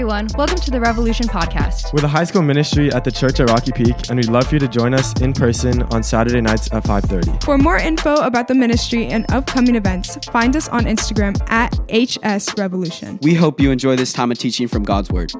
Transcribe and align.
everyone. 0.00 0.28
Welcome 0.34 0.56
to 0.56 0.70
the 0.70 0.80
Revolution 0.80 1.26
Podcast. 1.26 1.92
We're 1.92 2.00
the 2.00 2.08
high 2.08 2.24
school 2.24 2.40
ministry 2.40 2.90
at 2.90 3.04
the 3.04 3.12
church 3.12 3.38
at 3.38 3.50
Rocky 3.50 3.70
Peak, 3.70 4.08
and 4.08 4.16
we'd 4.16 4.30
love 4.30 4.46
for 4.46 4.54
you 4.54 4.58
to 4.58 4.66
join 4.66 4.94
us 4.94 5.12
in 5.20 5.34
person 5.34 5.82
on 5.92 6.02
Saturday 6.02 6.40
nights 6.40 6.72
at 6.72 6.84
5.30. 6.84 7.44
For 7.44 7.58
more 7.58 7.76
info 7.76 8.14
about 8.14 8.48
the 8.48 8.54
ministry 8.54 9.08
and 9.08 9.30
upcoming 9.30 9.74
events, 9.74 10.16
find 10.32 10.56
us 10.56 10.70
on 10.70 10.84
Instagram 10.84 11.36
at 11.50 11.74
HS 11.90 12.56
Revolution. 12.56 13.18
We 13.20 13.34
hope 13.34 13.60
you 13.60 13.70
enjoy 13.70 13.94
this 13.96 14.14
time 14.14 14.32
of 14.32 14.38
teaching 14.38 14.68
from 14.68 14.84
God's 14.84 15.10
Word. 15.10 15.32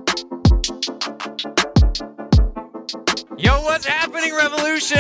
Yo, 3.39 3.63
what's 3.63 3.87
happening, 3.87 4.35
Revolution? 4.35 4.99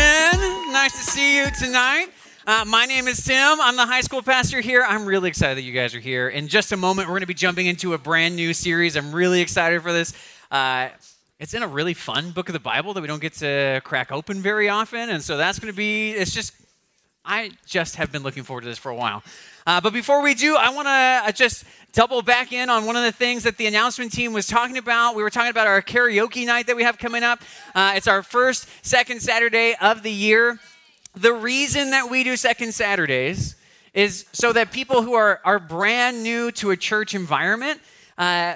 Nice 0.72 0.92
to 0.92 1.10
see 1.10 1.36
you 1.36 1.50
tonight. 1.50 2.06
Uh, 2.46 2.64
my 2.66 2.86
name 2.86 3.06
is 3.06 3.22
Tim. 3.22 3.60
I'm 3.60 3.76
the 3.76 3.84
high 3.84 4.00
school 4.00 4.22
pastor 4.22 4.62
here. 4.62 4.82
I'm 4.82 5.04
really 5.04 5.28
excited 5.28 5.58
that 5.58 5.62
you 5.62 5.74
guys 5.74 5.94
are 5.94 6.00
here. 6.00 6.26
In 6.26 6.48
just 6.48 6.72
a 6.72 6.76
moment, 6.76 7.06
we're 7.06 7.12
going 7.12 7.20
to 7.20 7.26
be 7.26 7.34
jumping 7.34 7.66
into 7.66 7.92
a 7.92 7.98
brand 7.98 8.34
new 8.34 8.54
series. 8.54 8.96
I'm 8.96 9.12
really 9.12 9.42
excited 9.42 9.82
for 9.82 9.92
this. 9.92 10.14
Uh, 10.50 10.88
it's 11.38 11.52
in 11.52 11.62
a 11.62 11.68
really 11.68 11.92
fun 11.92 12.30
book 12.30 12.48
of 12.48 12.54
the 12.54 12.60
Bible 12.60 12.94
that 12.94 13.02
we 13.02 13.06
don't 13.06 13.20
get 13.20 13.34
to 13.34 13.82
crack 13.84 14.10
open 14.10 14.40
very 14.40 14.70
often. 14.70 15.10
And 15.10 15.22
so 15.22 15.36
that's 15.36 15.58
going 15.58 15.70
to 15.70 15.76
be, 15.76 16.12
it's 16.12 16.32
just, 16.32 16.54
I 17.26 17.50
just 17.66 17.96
have 17.96 18.10
been 18.10 18.22
looking 18.22 18.42
forward 18.42 18.62
to 18.62 18.68
this 18.68 18.78
for 18.78 18.88
a 18.88 18.96
while. 18.96 19.22
Uh, 19.66 19.82
but 19.82 19.92
before 19.92 20.22
we 20.22 20.32
do, 20.32 20.56
I 20.56 20.70
want 20.70 20.86
to 20.86 21.28
uh, 21.28 21.32
just 21.32 21.64
double 21.92 22.22
back 22.22 22.54
in 22.54 22.70
on 22.70 22.86
one 22.86 22.96
of 22.96 23.02
the 23.02 23.12
things 23.12 23.42
that 23.42 23.58
the 23.58 23.66
announcement 23.66 24.12
team 24.12 24.32
was 24.32 24.46
talking 24.46 24.78
about. 24.78 25.14
We 25.14 25.22
were 25.22 25.30
talking 25.30 25.50
about 25.50 25.66
our 25.66 25.82
karaoke 25.82 26.46
night 26.46 26.68
that 26.68 26.76
we 26.76 26.84
have 26.84 26.96
coming 26.96 27.22
up. 27.22 27.42
Uh, 27.74 27.92
it's 27.96 28.08
our 28.08 28.22
first, 28.22 28.66
second 28.80 29.20
Saturday 29.20 29.74
of 29.78 30.02
the 30.02 30.10
year 30.10 30.58
the 31.14 31.32
reason 31.32 31.90
that 31.90 32.10
we 32.10 32.24
do 32.24 32.36
second 32.36 32.72
Saturdays 32.72 33.56
is 33.92 34.26
so 34.32 34.52
that 34.52 34.70
people 34.70 35.02
who 35.02 35.14
are, 35.14 35.40
are 35.44 35.58
brand 35.58 36.22
new 36.22 36.50
to 36.52 36.70
a 36.70 36.76
church 36.76 37.14
environment, 37.14 37.80
uh, 38.16 38.54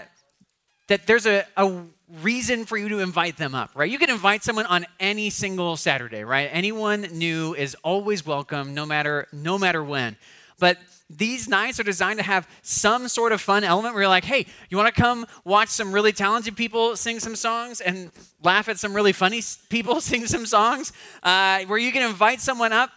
that 0.86 1.06
there's 1.06 1.27
a, 1.27 1.44
a 1.56 1.82
reason 2.22 2.64
for 2.64 2.77
you 2.77 2.88
to 2.91 3.00
invite 3.00 3.36
them 3.36 3.55
up, 3.55 3.70
right? 3.75 3.91
You 3.91 3.98
can 3.98 4.10
invite 4.10 4.44
someone 4.44 4.66
on 4.66 4.86
any 5.00 5.30
single 5.30 5.77
Saturday, 5.77 6.22
right? 6.22 6.48
Anyone 6.52 7.02
new 7.12 7.55
is 7.55 7.75
always 7.82 8.25
welcome, 8.25 8.75
no 8.75 8.86
matter 8.86 9.27
no 9.32 9.58
matter 9.58 9.82
when. 9.82 10.16
But 10.58 10.78
these 11.10 11.48
nights 11.48 11.78
are 11.78 11.84
designed 11.84 12.19
to 12.19 12.24
have 12.24 12.48
some 12.62 13.08
sort 13.08 13.33
of 13.33 13.41
fun 13.41 13.62
element 13.62 13.94
where 13.94 14.05
you're 14.05 14.08
like, 14.08 14.24
hey, 14.24 14.47
you 14.70 14.77
want 14.77 14.92
to 14.94 15.00
come 15.00 15.27
watch 15.44 15.69
some 15.69 15.92
really 15.92 16.12
talented 16.12 16.56
people 16.56 16.97
sing 16.97 17.20
some 17.20 17.36
songs 17.36 17.80
and 17.80 18.10
laugh 18.42 18.69
at 18.69 18.78
some 18.78 18.94
really 18.94 19.12
funny 19.12 19.42
people 19.69 20.00
sing 20.00 20.27
some 20.27 20.47
songs? 20.47 20.92
Uh, 21.22 21.60
where 21.64 21.78
you 21.78 21.92
can 21.92 22.08
invite 22.08 22.41
someone 22.41 22.72
up 22.72 22.91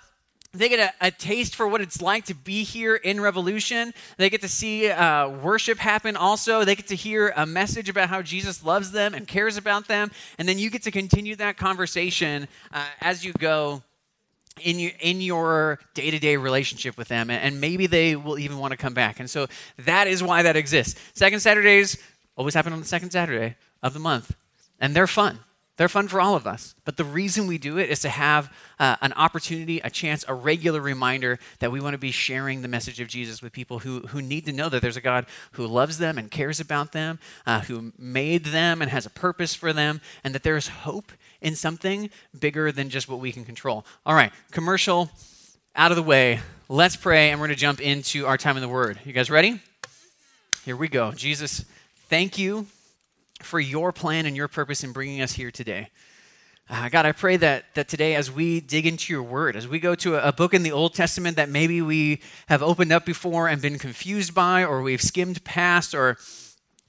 they 0.54 0.70
get 0.70 0.80
a, 1.02 1.08
a, 1.08 1.12
taste 1.12 1.56
for 1.56 1.68
what 1.68 1.82
it's 1.82 2.02
like 2.02 2.26
to 2.26 2.34
be 2.34 2.64
here 2.64 2.96
in 2.96 3.22
Revolution. 3.22 3.94
They 4.18 4.30
get 4.30 4.42
to 4.42 4.48
see 4.48 4.90
uh, 4.90 5.30
worship 5.30 5.78
happen 5.78 6.16
also. 6.16 6.64
They 6.64 6.76
get 6.76 6.88
to 6.88 6.96
hear 6.96 7.34
a 7.36 7.46
message 7.46 7.90
about 7.90 8.10
how 8.10 8.22
Jesus 8.22 8.64
loves 8.64 8.92
them 8.92 9.14
and 9.14 9.28
cares 9.28 9.58
about 9.58 9.88
them. 9.88 10.10
And 10.40 10.48
then 10.48 10.58
you 10.58 10.70
get 10.70 10.84
to 10.84 10.92
continue 10.92 11.36
that 11.36 11.58
conversation 11.58 12.48
uh, 12.74 12.86
as 13.02 13.24
you 13.24 13.34
go 13.34 13.84
in 14.60 14.80
your 14.80 14.92
in 15.00 15.22
your 15.22 15.80
day-to-day 15.94 16.38
relationship 16.38 16.98
with 16.98 17.08
them 17.08 17.30
and 17.30 17.62
maybe 17.62 17.88
they 17.88 18.16
will 18.16 18.40
even 18.40 18.58
want 18.58 18.72
to 18.72 18.78
come 18.78 18.94
back. 18.94 19.20
And 19.20 19.30
so 19.30 19.48
that 19.80 20.08
is 20.08 20.24
why 20.24 20.44
that 20.44 20.56
exists. 20.56 21.00
Second 21.14 21.40
saturdays 21.40 21.98
always 22.36 22.54
happen 22.54 22.74
on 22.74 22.80
the 22.80 22.86
second 22.86 23.12
saturday 23.12 23.56
of 23.82 23.94
the 23.94 24.00
month 24.00 24.36
and 24.80 24.96
they're 24.96 25.08
fun. 25.08 25.40
They're 25.78 25.88
fun 25.88 26.08
for 26.08 26.20
all 26.20 26.34
of 26.34 26.48
us. 26.48 26.74
But 26.86 26.98
the 26.98 27.04
reason 27.04 27.46
we 27.46 27.60
do 27.60 27.78
it 27.78 27.92
is 27.92 28.00
to 28.00 28.10
have 28.10 28.52
uh, 28.80 28.96
an 29.02 29.14
opportunity 29.14 29.80
a 29.80 29.92
chance 29.92 30.26
a 30.28 30.34
regular 30.34 30.82
reminder 30.82 31.38
that 31.60 31.72
we 31.72 31.80
want 31.80 31.94
to 31.94 32.00
be 32.00 32.12
sharing 32.12 32.62
the 32.62 32.68
message 32.68 33.00
of 33.00 33.08
jesus 33.08 33.42
with 33.42 33.52
people 33.52 33.80
who, 33.80 34.02
who 34.08 34.22
need 34.22 34.46
to 34.46 34.52
know 34.52 34.70
that 34.70 34.82
there's 34.82 34.98
a 34.98 35.02
god 35.02 35.26
who 35.54 35.66
loves 35.66 35.98
them 35.98 36.18
and 36.18 36.30
cares 36.30 36.60
about 36.60 36.92
them 36.92 37.20
uh, 37.46 37.62
who 37.62 37.92
made 37.98 38.46
them 38.46 38.82
and 38.82 38.92
has 38.92 39.06
a 39.06 39.10
purpose 39.10 39.54
for 39.54 39.74
them 39.74 40.02
and 40.24 40.36
that 40.36 40.44
there's 40.44 40.68
hope 40.68 41.12
in 41.42 41.56
something 41.56 42.10
bigger 42.38 42.72
than 42.72 42.90
just 42.90 43.08
what 43.08 43.20
we 43.20 43.32
can 43.32 43.46
control. 43.46 43.86
All 44.06 44.16
right, 44.16 44.32
commercial 44.52 45.10
out 45.76 45.92
of 45.92 45.98
the 45.98 46.04
way. 46.04 46.40
Let's 46.70 46.96
pray, 46.96 47.30
and 47.30 47.40
we're 47.40 47.48
going 47.48 47.56
to 47.56 47.62
jump 47.62 47.80
into 47.80 48.26
our 48.26 48.38
time 48.38 48.58
in 48.58 48.62
the 48.62 48.70
Word. 48.70 49.00
You 49.06 49.14
guys 49.14 49.30
ready? 49.30 49.62
Here 50.66 50.76
we 50.76 50.88
go. 50.88 51.12
Jesus, 51.12 51.64
thank 52.10 52.38
you 52.38 52.68
for 53.42 53.60
your 53.60 53.92
plan 53.92 54.26
and 54.26 54.36
your 54.36 54.48
purpose 54.48 54.84
in 54.84 54.92
bringing 54.92 55.22
us 55.22 55.34
here 55.34 55.52
today. 55.52 55.90
Uh, 56.70 56.90
God, 56.90 57.06
I 57.06 57.14
pray 57.14 57.38
that, 57.38 57.64
that 57.76 57.88
today, 57.88 58.16
as 58.16 58.30
we 58.30 58.60
dig 58.60 58.86
into 58.86 59.14
your 59.14 59.24
word, 59.24 59.56
as 59.56 59.68
we 59.68 59.80
go 59.80 59.96
to 59.96 60.16
a, 60.16 60.30
a, 60.30 60.34
book 60.34 60.54
in 60.54 60.64
the 60.64 60.74
Old 60.74 60.94
Testament 60.94 61.38
that 61.38 61.48
maybe 61.48 61.82
we 61.82 62.22
have 62.48 62.62
opened 62.62 62.92
up 62.92 63.06
before 63.06 63.48
and 63.48 63.62
been 63.62 63.80
confused 63.80 64.34
by, 64.34 64.66
or 64.66 64.82
we've 64.82 65.02
skimmed 65.02 65.42
past, 65.46 65.96
or 65.96 66.18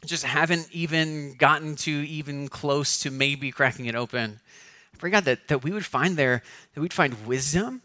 just 0.05 0.25
haven't 0.25 0.69
even 0.73 1.35
gotten 1.35 1.77
to 1.77 1.91
even 1.91 2.49
close 2.49 2.99
to 3.01 3.11
maybe 3.11 3.51
cracking 3.51 3.87
it 3.87 3.95
open. 3.95 4.41
I 4.95 4.97
pray, 4.99 5.11
God, 5.11 5.25
that, 5.25 5.49
that 5.49 5.63
we 5.63 5.71
would 5.71 5.85
find 5.85 6.17
there, 6.17 6.43
that 6.75 6.81
we'd 6.81 6.93
find 6.93 7.27
wisdom, 7.27 7.83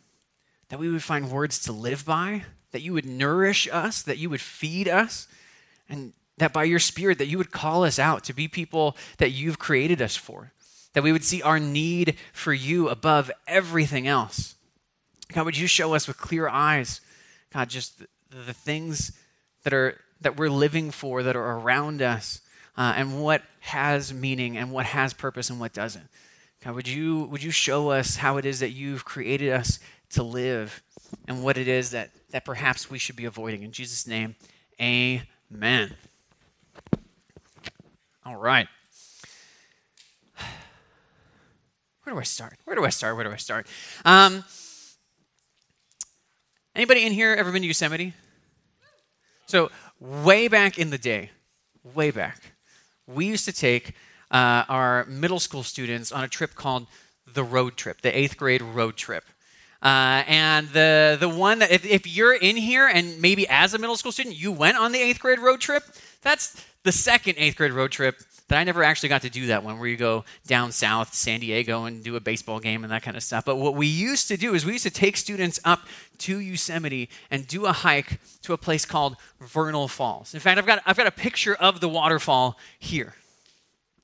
that 0.69 0.79
we 0.79 0.89
would 0.89 1.03
find 1.03 1.31
words 1.31 1.59
to 1.63 1.71
live 1.71 2.05
by, 2.05 2.43
that 2.71 2.81
you 2.81 2.93
would 2.93 3.05
nourish 3.05 3.67
us, 3.71 4.01
that 4.03 4.17
you 4.17 4.29
would 4.29 4.41
feed 4.41 4.87
us, 4.87 5.27
and 5.89 6.13
that 6.37 6.53
by 6.53 6.63
your 6.63 6.79
Spirit, 6.79 7.17
that 7.19 7.27
you 7.27 7.37
would 7.37 7.51
call 7.51 7.83
us 7.83 7.99
out 7.99 8.23
to 8.23 8.33
be 8.33 8.47
people 8.47 8.97
that 9.17 9.31
you've 9.31 9.59
created 9.59 10.01
us 10.01 10.15
for, 10.15 10.51
that 10.93 11.03
we 11.03 11.11
would 11.11 11.23
see 11.23 11.41
our 11.41 11.59
need 11.59 12.15
for 12.31 12.53
you 12.53 12.89
above 12.89 13.31
everything 13.47 14.07
else. 14.07 14.55
God, 15.31 15.45
would 15.45 15.57
you 15.57 15.67
show 15.67 15.93
us 15.93 16.07
with 16.07 16.17
clear 16.17 16.47
eyes, 16.47 17.01
God, 17.51 17.69
just 17.69 17.99
the, 17.99 18.07
the 18.45 18.53
things 18.53 19.11
that 19.63 19.73
are 19.73 19.99
that 20.23 20.37
we're 20.37 20.49
living 20.49 20.91
for 20.91 21.23
that 21.23 21.35
are 21.35 21.57
around 21.57 22.01
us 22.01 22.41
uh, 22.77 22.93
and 22.95 23.21
what 23.21 23.43
has 23.59 24.13
meaning 24.13 24.57
and 24.57 24.71
what 24.71 24.85
has 24.87 25.13
purpose 25.13 25.49
and 25.49 25.59
what 25.59 25.73
doesn't. 25.73 26.09
God, 26.63 26.75
would 26.75 26.87
you, 26.87 27.25
would 27.25 27.43
you 27.43 27.51
show 27.51 27.89
us 27.89 28.17
how 28.17 28.37
it 28.37 28.45
is 28.45 28.59
that 28.59 28.69
you've 28.69 29.05
created 29.05 29.51
us 29.51 29.79
to 30.11 30.23
live 30.23 30.81
and 31.27 31.43
what 31.43 31.57
it 31.57 31.67
is 31.67 31.91
that, 31.91 32.11
that 32.31 32.45
perhaps 32.45 32.89
we 32.89 32.97
should 32.97 33.15
be 33.15 33.25
avoiding? 33.25 33.63
In 33.63 33.71
Jesus' 33.71 34.07
name, 34.07 34.35
amen. 34.81 35.95
All 38.25 38.37
right. 38.37 38.67
Where 42.03 42.15
do 42.15 42.19
I 42.19 42.23
start? 42.23 42.57
Where 42.65 42.75
do 42.75 42.85
I 42.85 42.89
start? 42.89 43.15
Where 43.15 43.23
do 43.25 43.31
I 43.31 43.37
start? 43.37 43.67
Um, 44.03 44.43
anybody 46.75 47.05
in 47.05 47.13
here 47.13 47.33
ever 47.33 47.51
been 47.51 47.61
to 47.61 47.67
Yosemite? 47.67 48.13
So 49.45 49.69
way 50.03 50.47
back 50.47 50.77
in 50.77 50.89
the 50.89 50.97
day, 50.97 51.31
way 51.95 52.11
back, 52.11 52.53
we 53.07 53.25
used 53.25 53.45
to 53.45 53.53
take 53.53 53.93
uh, 54.31 54.65
our 54.67 55.05
middle 55.05 55.39
school 55.39 55.63
students 55.63 56.11
on 56.11 56.23
a 56.23 56.27
trip 56.27 56.55
called 56.55 56.87
the 57.33 57.43
road 57.43 57.77
trip, 57.77 58.01
the 58.01 58.15
eighth 58.17 58.37
grade 58.37 58.61
road 58.61 58.97
trip. 58.97 59.23
Uh, 59.81 60.23
and 60.27 60.69
the 60.69 61.17
the 61.19 61.27
one 61.27 61.59
that 61.59 61.69
if, 61.69 61.85
if 61.85 62.07
you're 62.07 62.33
in 62.33 62.55
here 62.55 62.87
and 62.87 63.21
maybe 63.21 63.45
as 63.49 63.73
a 63.73 63.77
middle 63.77 63.97
school 63.97 64.13
student 64.13 64.35
you 64.35 64.49
went 64.49 64.77
on 64.77 64.93
the 64.93 64.99
eighth 64.99 65.19
grade 65.19 65.39
road 65.39 65.59
trip, 65.59 65.83
that's 66.21 66.63
the 66.83 66.91
second 66.91 67.35
eighth 67.37 67.57
grade 67.57 67.73
road 67.73 67.91
trip 67.91 68.15
that 68.53 68.59
I 68.59 68.65
never 68.65 68.83
actually 68.83 69.09
got 69.09 69.23
to 69.23 69.31
do 69.31 69.47
that 69.47 69.63
one 69.63 69.79
where 69.79 69.87
you 69.87 69.97
go 69.97 70.25
down 70.45 70.71
south, 70.71 71.15
San 71.15 71.39
Diego, 71.39 71.85
and 71.85 72.03
do 72.03 72.15
a 72.15 72.19
baseball 72.19 72.59
game 72.59 72.83
and 72.83 72.93
that 72.93 73.01
kind 73.01 73.17
of 73.17 73.23
stuff. 73.23 73.45
But 73.45 73.55
what 73.55 73.73
we 73.73 73.87
used 73.87 74.27
to 74.27 74.37
do 74.37 74.53
is 74.53 74.63
we 74.63 74.73
used 74.73 74.83
to 74.83 74.91
take 74.91 75.17
students 75.17 75.59
up 75.65 75.87
to 76.19 76.37
Yosemite 76.37 77.09
and 77.31 77.47
do 77.47 77.65
a 77.65 77.71
hike 77.71 78.19
to 78.43 78.53
a 78.53 78.57
place 78.59 78.85
called 78.85 79.15
Vernal 79.41 79.87
Falls. 79.87 80.35
In 80.35 80.39
fact, 80.39 80.59
I've 80.59 80.67
got, 80.67 80.83
I've 80.85 80.95
got 80.95 81.07
a 81.07 81.11
picture 81.11 81.55
of 81.55 81.79
the 81.79 81.89
waterfall 81.89 82.59
here. 82.77 83.15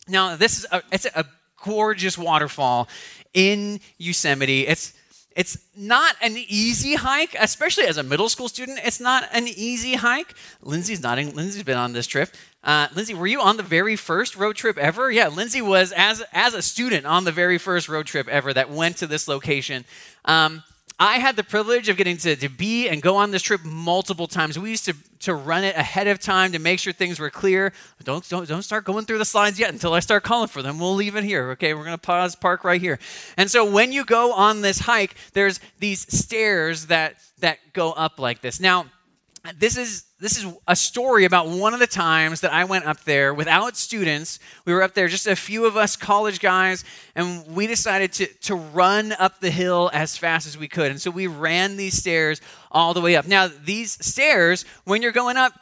Now, 0.07 0.35
this 0.35 0.57
is 0.57 0.66
a, 0.71 0.81
it's 0.91 1.05
a 1.05 1.25
gorgeous 1.63 2.17
waterfall 2.17 2.89
in 3.35 3.79
Yosemite. 3.99 4.66
It's 4.66 4.93
it's 5.35 5.57
not 5.75 6.16
an 6.22 6.35
easy 6.38 6.95
hike, 6.95 7.35
especially 7.40 7.85
as 7.85 7.97
a 7.97 8.03
middle 8.03 8.29
school 8.29 8.50
student. 8.50 8.79
It's 8.84 8.99
not 8.99 9.26
an 9.31 9.47
easy 9.47 9.96
hike. 9.96 10.34
Lindsay's 10.61 11.02
nodding. 11.02 11.35
Lindsay's 11.35 11.64
been 11.64 11.78
on 11.78 11.93
this 11.93 12.08
trip. 12.08 12.29
Uh, 12.64 12.87
Lindsay, 12.93 13.14
were 13.14 13.28
you 13.28 13.40
on 13.40 13.55
the 13.55 13.64
very 13.64 13.96
first 13.96 14.35
road 14.35 14.55
trip 14.55 14.78
ever? 14.78 15.11
Yeah, 15.11 15.28
Lindsay 15.28 15.61
was 15.61 15.93
as 15.96 16.23
as 16.34 16.53
a 16.53 16.61
student 16.61 17.05
on 17.05 17.23
the 17.23 17.31
very 17.31 17.58
first 17.58 17.87
road 17.87 18.05
trip 18.05 18.28
ever 18.28 18.53
that 18.53 18.70
went 18.70 18.97
to 18.97 19.08
this 19.08 19.28
location. 19.28 19.85
Um, 20.26 20.64
I 20.99 21.19
had 21.19 21.37
the 21.37 21.43
privilege 21.43 21.87
of 21.87 21.96
getting 21.96 22.17
to, 22.17 22.35
to 22.35 22.49
be 22.49 22.90
and 22.90 23.01
go 23.01 23.16
on 23.16 23.31
this 23.31 23.41
trip 23.41 23.63
multiple 23.63 24.28
times. 24.28 24.59
We 24.59 24.69
used 24.69 24.84
to, 24.85 24.96
to 25.19 25.34
run 25.34 25.63
it 25.63 25.75
ahead 25.78 26.07
of 26.07 26.19
time 26.19 26.51
to 26.51 26.59
make 26.59 26.79
sure 26.79 26.91
things 26.91 27.19
were 27.19 27.29
clear. 27.29 27.72
Don't, 28.03 28.28
don't, 28.28 28.47
don't 28.47 28.63
start 28.63 28.84
going 28.84 29.05
through 29.05 29.19
the 29.19 29.25
slides 29.25 29.57
yet 29.57 29.72
until 29.72 29.93
I 29.93 30.01
start 30.01 30.23
calling 30.23 30.49
for 30.49 30.61
them. 30.61 30.78
We'll 30.78 30.96
leave 30.96 31.16
it 31.16 31.23
here. 31.23 31.51
Okay, 31.51 31.73
we're 31.73 31.85
going 31.85 31.96
to 31.96 31.97
pause, 31.97 32.35
park 32.35 32.66
right 32.66 32.81
here. 32.81 32.99
And 33.37 33.49
so 33.49 33.63
when 33.63 33.93
you 33.93 34.03
go 34.03 34.34
on 34.34 34.59
this 34.59 34.79
hike, 34.79 35.16
there's 35.31 35.61
these 35.79 36.01
stairs 36.13 36.87
that, 36.87 37.16
that 37.40 37.59
go 37.72 37.93
up 37.93 38.19
like 38.19 38.41
this. 38.41 38.59
Now, 38.59 38.87
this 39.58 39.78
is 39.78 40.06
this 40.20 40.38
is 40.38 40.52
a 40.68 40.76
story 40.76 41.24
about 41.24 41.47
one 41.47 41.74
of 41.74 41.80
the 41.80 41.88
times 41.88 42.41
that 42.41 42.52
I 42.52 42.66
went 42.66 42.86
up 42.86 43.06
there 43.06 43.34
without 43.34 43.78
students. 43.78 44.38
We 44.66 44.74
were 44.74 44.84
up 44.84 44.94
there, 44.94 45.08
just 45.08 45.28
a 45.28 45.36
few 45.36 45.66
of 45.66 45.78
us 45.78 45.96
college 45.96 46.41
guys, 46.41 46.84
and 47.16 47.47
we 47.47 47.66
decided 47.66 48.12
to, 48.14 48.26
to 48.26 48.56
run 48.56 49.14
up 49.14 49.40
the 49.40 49.50
hill 49.50 49.90
as 49.94 50.18
fast 50.18 50.46
as 50.46 50.58
we 50.58 50.68
could. 50.68 50.91
And 50.91 51.00
so 51.00 51.09
we 51.09 51.28
ran 51.28 51.78
these 51.78 51.97
stairs 51.97 52.41
all 52.70 52.94
the 52.94 53.00
way 53.00 53.16
up. 53.16 53.28
Now, 53.28 53.47
these 53.47 54.03
stairs, 54.06 54.66
when 54.84 55.02
you're 55.02 55.14
going 55.14 55.38
up, 55.38 55.53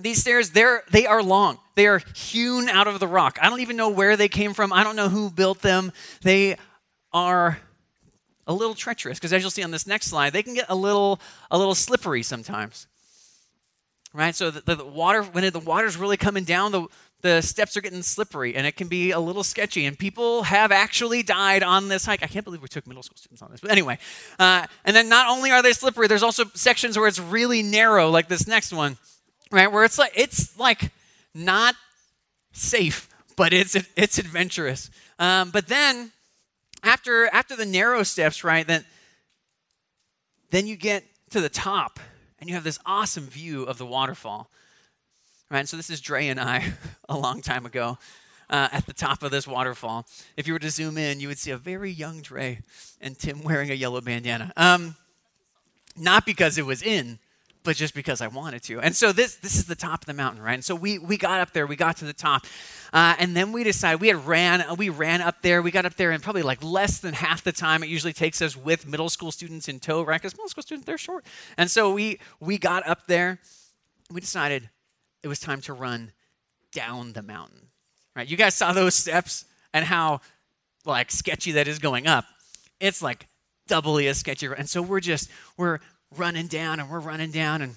these 0.00 0.20
stairs, 0.20 0.50
they're, 0.50 0.82
they 0.90 1.06
are 1.06 1.22
long. 1.22 1.58
They 1.76 1.86
are 1.86 2.02
hewn 2.16 2.68
out 2.68 2.88
of 2.88 2.98
the 2.98 3.06
rock. 3.06 3.38
I 3.40 3.48
don't 3.48 3.60
even 3.60 3.76
know 3.76 3.88
where 3.88 4.16
they 4.16 4.28
came 4.28 4.52
from. 4.52 4.72
I 4.72 4.82
don't 4.82 4.96
know 4.96 5.08
who 5.08 5.30
built 5.30 5.62
them. 5.62 5.92
They 6.22 6.56
are 7.12 7.58
a 8.48 8.52
little 8.52 8.74
treacherous 8.74 9.18
because 9.18 9.32
as 9.32 9.42
you'll 9.42 9.52
see 9.52 9.62
on 9.62 9.70
this 9.70 9.86
next 9.86 10.06
slide, 10.06 10.32
they 10.32 10.42
can 10.42 10.54
get 10.54 10.66
a 10.68 10.74
little, 10.74 11.20
a 11.52 11.56
little 11.58 11.76
slippery 11.76 12.24
sometimes. 12.24 12.88
Right? 14.14 14.34
So 14.34 14.50
the, 14.50 14.74
the 14.74 14.84
water, 14.84 15.22
when 15.22 15.50
the 15.50 15.58
water's 15.58 15.96
really 15.96 16.18
coming 16.18 16.44
down, 16.44 16.72
the, 16.72 16.86
the 17.22 17.40
steps 17.40 17.76
are 17.76 17.80
getting 17.80 18.02
slippery 18.02 18.54
and 18.54 18.66
it 18.66 18.76
can 18.76 18.88
be 18.88 19.10
a 19.12 19.20
little 19.20 19.44
sketchy. 19.44 19.86
And 19.86 19.98
people 19.98 20.42
have 20.42 20.70
actually 20.70 21.22
died 21.22 21.62
on 21.62 21.88
this 21.88 22.04
hike. 22.04 22.22
I 22.22 22.26
can't 22.26 22.44
believe 22.44 22.60
we 22.60 22.68
took 22.68 22.86
middle 22.86 23.02
school 23.02 23.16
students 23.16 23.40
on 23.40 23.50
this. 23.50 23.60
But 23.60 23.70
anyway, 23.70 23.98
uh, 24.38 24.66
and 24.84 24.94
then 24.94 25.08
not 25.08 25.30
only 25.30 25.50
are 25.50 25.62
they 25.62 25.72
slippery, 25.72 26.08
there's 26.08 26.22
also 26.22 26.44
sections 26.54 26.98
where 26.98 27.08
it's 27.08 27.20
really 27.20 27.62
narrow, 27.62 28.10
like 28.10 28.28
this 28.28 28.46
next 28.46 28.72
one, 28.72 28.98
right? 29.50 29.70
Where 29.70 29.84
it's 29.84 29.98
like 29.98 30.12
it's 30.14 30.58
like 30.58 30.90
not 31.34 31.74
safe, 32.52 33.08
but 33.36 33.52
it's 33.52 33.76
it's 33.96 34.18
adventurous. 34.18 34.90
Um, 35.18 35.50
but 35.50 35.68
then 35.68 36.10
after 36.82 37.28
after 37.32 37.56
the 37.56 37.66
narrow 37.66 38.02
steps, 38.02 38.44
right? 38.44 38.66
Then 38.66 38.84
then 40.50 40.66
you 40.66 40.76
get 40.76 41.04
to 41.30 41.40
the 41.40 41.48
top 41.48 41.98
and 42.42 42.48
you 42.48 42.56
have 42.56 42.64
this 42.64 42.80
awesome 42.84 43.28
view 43.28 43.62
of 43.62 43.78
the 43.78 43.86
waterfall. 43.86 44.50
Right? 45.48 45.68
So 45.68 45.76
this 45.76 45.90
is 45.90 46.00
Dre 46.00 46.26
and 46.26 46.40
I 46.40 46.72
a 47.08 47.16
long 47.16 47.40
time 47.40 47.64
ago 47.64 47.98
uh, 48.50 48.68
at 48.72 48.84
the 48.84 48.92
top 48.92 49.22
of 49.22 49.30
this 49.30 49.46
waterfall. 49.46 50.08
If 50.36 50.48
you 50.48 50.52
were 50.52 50.58
to 50.58 50.70
zoom 50.70 50.98
in, 50.98 51.20
you 51.20 51.28
would 51.28 51.38
see 51.38 51.52
a 51.52 51.56
very 51.56 51.92
young 51.92 52.20
Dre 52.20 52.58
and 53.00 53.16
Tim 53.16 53.44
wearing 53.44 53.70
a 53.70 53.74
yellow 53.74 54.00
bandana. 54.00 54.52
Um, 54.56 54.96
not 55.96 56.26
because 56.26 56.58
it 56.58 56.66
was 56.66 56.82
in, 56.82 57.20
but 57.64 57.76
just 57.76 57.94
because 57.94 58.20
I 58.20 58.26
wanted 58.26 58.62
to. 58.64 58.80
And 58.80 58.94
so 58.94 59.12
this 59.12 59.36
this 59.36 59.56
is 59.56 59.66
the 59.66 59.74
top 59.74 60.02
of 60.02 60.06
the 60.06 60.14
mountain, 60.14 60.42
right? 60.42 60.54
And 60.54 60.64
so 60.64 60.74
we 60.74 60.98
we 60.98 61.16
got 61.16 61.40
up 61.40 61.52
there, 61.52 61.66
we 61.66 61.76
got 61.76 61.96
to 61.98 62.04
the 62.04 62.12
top, 62.12 62.46
uh, 62.92 63.14
and 63.18 63.36
then 63.36 63.52
we 63.52 63.64
decided 63.64 64.00
we 64.00 64.08
had 64.08 64.26
ran 64.26 64.64
we 64.76 64.88
ran 64.88 65.20
up 65.20 65.42
there. 65.42 65.62
We 65.62 65.70
got 65.70 65.86
up 65.86 65.94
there 65.94 66.12
in 66.12 66.20
probably 66.20 66.42
like 66.42 66.62
less 66.62 66.98
than 66.98 67.14
half 67.14 67.44
the 67.44 67.52
time 67.52 67.82
it 67.82 67.88
usually 67.88 68.12
takes 68.12 68.42
us 68.42 68.56
with 68.56 68.86
middle 68.86 69.08
school 69.08 69.32
students 69.32 69.68
in 69.68 69.80
tow, 69.80 70.02
right? 70.02 70.20
Because 70.20 70.34
middle 70.34 70.48
school 70.48 70.62
students 70.62 70.86
they're 70.86 70.98
short, 70.98 71.24
and 71.56 71.70
so 71.70 71.92
we 71.92 72.18
we 72.40 72.58
got 72.58 72.86
up 72.86 73.06
there. 73.06 73.38
We 74.10 74.20
decided 74.20 74.68
it 75.22 75.28
was 75.28 75.38
time 75.38 75.60
to 75.62 75.72
run 75.72 76.12
down 76.72 77.12
the 77.12 77.22
mountain. 77.22 77.68
Right? 78.14 78.28
You 78.28 78.36
guys 78.36 78.54
saw 78.54 78.72
those 78.72 78.94
steps 78.94 79.44
and 79.72 79.84
how 79.84 80.20
like 80.84 81.10
sketchy 81.10 81.52
that 81.52 81.68
is 81.68 81.78
going 81.78 82.06
up. 82.06 82.24
It's 82.80 83.02
like 83.02 83.26
doubly 83.68 84.08
as 84.08 84.18
sketchy. 84.18 84.46
And 84.46 84.68
so 84.68 84.82
we're 84.82 85.00
just 85.00 85.30
we're 85.56 85.78
running 86.16 86.46
down 86.46 86.80
and 86.80 86.90
we're 86.90 87.00
running 87.00 87.30
down 87.30 87.62
and 87.62 87.76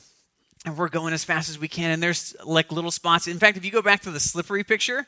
and 0.66 0.78
we're 0.78 0.90
going 0.90 1.14
as 1.14 1.24
fast 1.24 1.50
as 1.50 1.60
we 1.60 1.68
can. 1.68 1.92
And 1.92 2.02
there's 2.02 2.36
like 2.44 2.72
little 2.72 2.92
spots. 2.92 3.28
In 3.28 3.38
fact, 3.38 3.56
if 3.56 3.64
you 3.64 3.72
go 3.72 3.84
back 3.84 4.02
to 4.02 4.12
the 4.12 4.20
slippery 4.20 4.64
picture, 4.64 5.06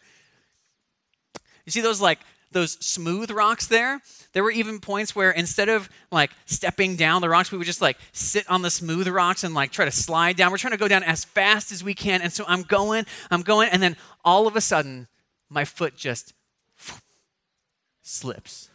you 1.66 1.72
see 1.72 1.82
those 1.82 2.00
like 2.00 2.20
those 2.52 2.74
smooth 2.86 3.30
rocks 3.30 3.68
there, 3.68 4.00
there 4.32 4.44
were 4.44 4.52
even 4.52 4.80
points 4.80 5.16
where 5.16 5.32
instead 5.32 5.68
of 5.68 5.90
like 6.12 6.32
stepping 6.46 6.96
down 6.96 7.22
the 7.22 7.28
rocks, 7.28 7.52
we 7.52 7.58
would 7.58 7.68
just 7.68 7.82
like 7.82 7.98
sit 8.14 8.50
on 8.50 8.62
the 8.62 8.72
smooth 8.72 9.08
rocks 9.08 9.44
and 9.44 9.54
like 9.54 9.72
try 9.72 9.84
to 9.84 9.92
slide 9.92 10.38
down. 10.38 10.52
We're 10.52 10.58
trying 10.58 10.72
to 10.72 10.78
go 10.78 10.88
down 10.88 11.04
as 11.04 11.26
fast 11.26 11.72
as 11.72 11.84
we 11.84 11.94
can. 11.94 12.22
And 12.22 12.32
so 12.32 12.46
I'm 12.48 12.64
going, 12.64 13.06
I'm 13.30 13.42
going, 13.42 13.70
and 13.70 13.84
then 13.84 13.98
all 14.24 14.48
of 14.48 14.56
a 14.56 14.62
sudden, 14.62 15.08
my 15.50 15.66
foot 15.66 15.98
just 15.98 16.34
slips. 18.02 18.70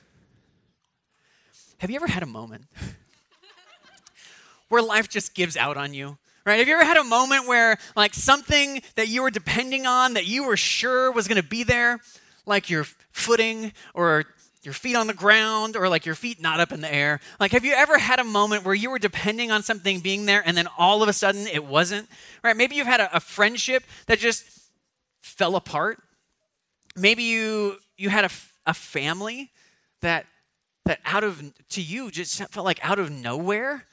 Have 1.78 1.90
you 1.90 1.96
ever 1.96 2.06
had 2.06 2.22
a 2.22 2.26
moment 2.26 2.66
where 4.72 4.82
life 4.82 5.06
just 5.06 5.34
gives 5.34 5.54
out 5.54 5.76
on 5.76 5.92
you? 5.92 6.16
Right? 6.46 6.58
Have 6.58 6.66
you 6.66 6.74
ever 6.74 6.84
had 6.84 6.96
a 6.96 7.04
moment 7.04 7.46
where 7.46 7.76
like 7.94 8.14
something 8.14 8.80
that 8.96 9.06
you 9.06 9.20
were 9.22 9.30
depending 9.30 9.86
on 9.86 10.14
that 10.14 10.26
you 10.26 10.44
were 10.44 10.56
sure 10.56 11.12
was 11.12 11.28
going 11.28 11.40
to 11.40 11.46
be 11.46 11.62
there 11.62 12.00
like 12.46 12.70
your 12.70 12.86
footing 13.12 13.74
or 13.92 14.24
your 14.62 14.72
feet 14.72 14.96
on 14.96 15.08
the 15.08 15.14
ground 15.14 15.76
or 15.76 15.90
like 15.90 16.06
your 16.06 16.14
feet 16.14 16.40
not 16.40 16.58
up 16.58 16.72
in 16.72 16.80
the 16.80 16.92
air. 16.92 17.20
Like, 17.38 17.52
have 17.52 17.66
you 17.66 17.74
ever 17.74 17.98
had 17.98 18.18
a 18.18 18.24
moment 18.24 18.64
where 18.64 18.74
you 18.74 18.90
were 18.90 18.98
depending 18.98 19.50
on 19.50 19.62
something 19.62 20.00
being 20.00 20.24
there 20.24 20.42
and 20.44 20.56
then 20.56 20.66
all 20.78 21.02
of 21.02 21.08
a 21.10 21.12
sudden 21.12 21.46
it 21.46 21.66
wasn't? 21.66 22.08
Right? 22.42 22.56
Maybe 22.56 22.76
you've 22.76 22.86
had 22.86 23.00
a, 23.00 23.14
a 23.14 23.20
friendship 23.20 23.84
that 24.06 24.18
just 24.18 24.44
fell 25.20 25.54
apart. 25.54 26.02
Maybe 26.96 27.24
you 27.24 27.76
you 27.98 28.08
had 28.08 28.24
a, 28.24 28.30
a 28.64 28.72
family 28.72 29.50
that 30.00 30.24
that 30.86 31.00
out 31.04 31.24
of 31.24 31.52
to 31.68 31.82
you 31.82 32.10
just 32.10 32.42
felt 32.50 32.64
like 32.64 32.82
out 32.82 32.98
of 32.98 33.10
nowhere, 33.10 33.84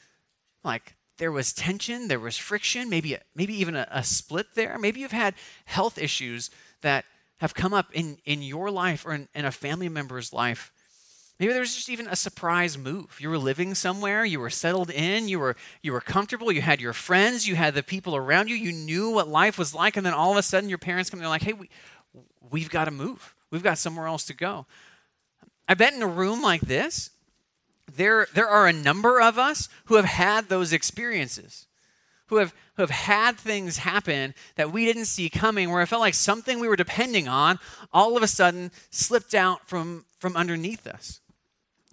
like 0.63 0.95
there 1.17 1.31
was 1.31 1.53
tension, 1.53 2.07
there 2.07 2.19
was 2.19 2.37
friction, 2.37 2.89
maybe 2.89 3.17
maybe 3.35 3.53
even 3.53 3.75
a, 3.75 3.87
a 3.91 4.03
split 4.03 4.47
there. 4.55 4.77
Maybe 4.79 5.01
you've 5.01 5.11
had 5.11 5.35
health 5.65 5.97
issues 5.97 6.49
that 6.81 7.05
have 7.37 7.53
come 7.53 7.73
up 7.73 7.87
in, 7.93 8.17
in 8.25 8.41
your 8.41 8.69
life 8.69 9.05
or 9.05 9.13
in, 9.13 9.27
in 9.33 9.45
a 9.45 9.51
family 9.51 9.89
member's 9.89 10.33
life. 10.33 10.71
Maybe 11.39 11.53
there 11.53 11.61
was 11.61 11.73
just 11.73 11.87
even 11.87 12.07
a 12.07 12.17
surprise 12.17 12.77
move. 12.77 13.17
You 13.21 13.29
were 13.29 13.37
living 13.37 13.73
somewhere, 13.73 14.25
you 14.25 14.41
were 14.41 14.49
settled 14.49 14.91
in, 14.91 15.29
you 15.29 15.39
were 15.39 15.55
you 15.81 15.93
were 15.93 16.01
comfortable, 16.01 16.51
you 16.51 16.61
had 16.61 16.81
your 16.81 16.91
friends, 16.91 17.47
you 17.47 17.55
had 17.55 17.75
the 17.75 17.83
people 17.83 18.15
around 18.15 18.49
you, 18.49 18.55
you 18.55 18.73
knew 18.73 19.09
what 19.09 19.29
life 19.29 19.57
was 19.57 19.73
like, 19.73 19.95
and 19.95 20.05
then 20.05 20.13
all 20.13 20.31
of 20.31 20.37
a 20.37 20.43
sudden 20.43 20.67
your 20.67 20.77
parents 20.77 21.09
come 21.09 21.19
and 21.19 21.23
they're 21.23 21.29
like, 21.29 21.43
hey, 21.43 21.53
we, 21.53 21.69
we've 22.51 22.69
got 22.69 22.85
to 22.85 22.91
move. 22.91 23.35
We've 23.51 23.63
got 23.63 23.77
somewhere 23.77 24.07
else 24.07 24.25
to 24.25 24.33
go. 24.33 24.65
I 25.67 25.75
bet 25.75 25.93
in 25.93 26.01
a 26.01 26.07
room 26.07 26.41
like 26.41 26.61
this, 26.61 27.11
there, 27.95 28.27
there 28.33 28.47
are 28.47 28.67
a 28.67 28.73
number 28.73 29.21
of 29.21 29.37
us 29.37 29.69
who 29.85 29.95
have 29.95 30.05
had 30.05 30.49
those 30.49 30.73
experiences 30.73 31.67
who 32.29 32.37
have, 32.37 32.53
who 32.75 32.83
have 32.83 32.91
had 32.91 33.37
things 33.37 33.79
happen 33.79 34.33
that 34.55 34.71
we 34.71 34.85
didn't 34.85 35.05
see 35.05 35.29
coming, 35.29 35.71
where 35.71 35.81
it 35.81 35.87
felt 35.87 35.99
like 35.99 36.13
something 36.13 36.59
we 36.59 36.67
were 36.67 36.75
depending 36.75 37.27
on 37.27 37.59
all 37.91 38.15
of 38.15 38.23
a 38.23 38.27
sudden 38.27 38.71
slipped 38.91 39.33
out 39.33 39.67
from, 39.67 40.05
from 40.19 40.35
underneath 40.35 40.87
us. 40.87 41.19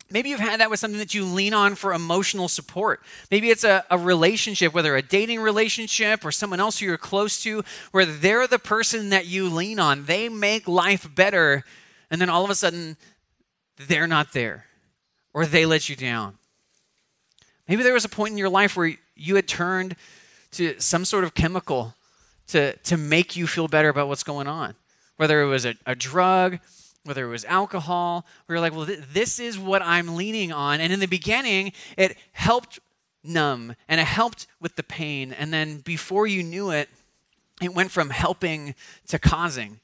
Maybe 0.08 0.28
you've 0.28 0.38
had 0.38 0.60
that 0.60 0.70
with 0.70 0.78
something 0.78 1.00
that 1.00 1.14
you 1.14 1.24
lean 1.24 1.52
on 1.52 1.74
for 1.74 1.92
emotional 1.92 2.46
support. 2.46 3.00
Maybe 3.30 3.50
it's 3.50 3.64
a, 3.64 3.84
a, 3.90 3.98
relationship, 3.98 4.72
whether 4.72 4.94
a 4.94 5.02
dating 5.02 5.40
relationship 5.40 6.24
or 6.24 6.30
someone 6.30 6.60
else 6.60 6.78
who 6.78 6.86
you're 6.86 6.96
close 6.96 7.42
to, 7.42 7.64
where 7.90 8.06
they're 8.06 8.46
the 8.46 8.60
person 8.60 9.08
that 9.08 9.26
you 9.26 9.48
lean 9.48 9.80
on. 9.80 10.04
They 10.04 10.28
make 10.28 10.68
life 10.68 11.12
better, 11.12 11.64
and 12.08 12.20
then 12.20 12.30
all 12.30 12.44
of 12.44 12.50
a 12.50 12.54
sudden, 12.54 12.96
they're 13.88 14.06
not 14.06 14.32
there, 14.32 14.66
or 15.36 15.44
they 15.44 15.66
let 15.66 15.90
you 15.90 15.94
down. 15.94 16.38
Maybe 17.68 17.82
there 17.82 17.92
was 17.92 18.06
a 18.06 18.08
point 18.08 18.32
in 18.32 18.38
your 18.38 18.48
life 18.48 18.74
where 18.74 18.94
you 19.14 19.36
had 19.36 19.46
turned 19.46 19.94
to 20.52 20.80
some 20.80 21.04
sort 21.04 21.24
of 21.24 21.34
chemical 21.34 21.94
to, 22.46 22.74
to 22.74 22.96
make 22.96 23.36
you 23.36 23.46
feel 23.46 23.68
better 23.68 23.90
about 23.90 24.08
what's 24.08 24.22
going 24.22 24.46
on. 24.46 24.76
Whether 25.18 25.42
it 25.42 25.46
was 25.46 25.66
a, 25.66 25.74
a 25.84 25.94
drug, 25.94 26.58
whether 27.04 27.26
it 27.26 27.28
was 27.28 27.44
alcohol, 27.44 28.24
we 28.48 28.54
were 28.54 28.62
like, 28.62 28.74
well, 28.74 28.86
th- 28.86 29.00
this 29.12 29.38
is 29.38 29.58
what 29.58 29.82
I'm 29.82 30.16
leaning 30.16 30.52
on. 30.52 30.80
And 30.80 30.90
in 30.90 31.00
the 31.00 31.06
beginning, 31.06 31.72
it 31.98 32.16
helped 32.32 32.78
numb 33.22 33.74
and 33.88 34.00
it 34.00 34.06
helped 34.06 34.46
with 34.58 34.76
the 34.76 34.82
pain. 34.82 35.34
And 35.34 35.52
then 35.52 35.80
before 35.80 36.26
you 36.26 36.42
knew 36.42 36.70
it, 36.70 36.88
it 37.60 37.74
went 37.74 37.90
from 37.90 38.08
helping 38.08 38.74
to 39.08 39.18
causing 39.18 39.80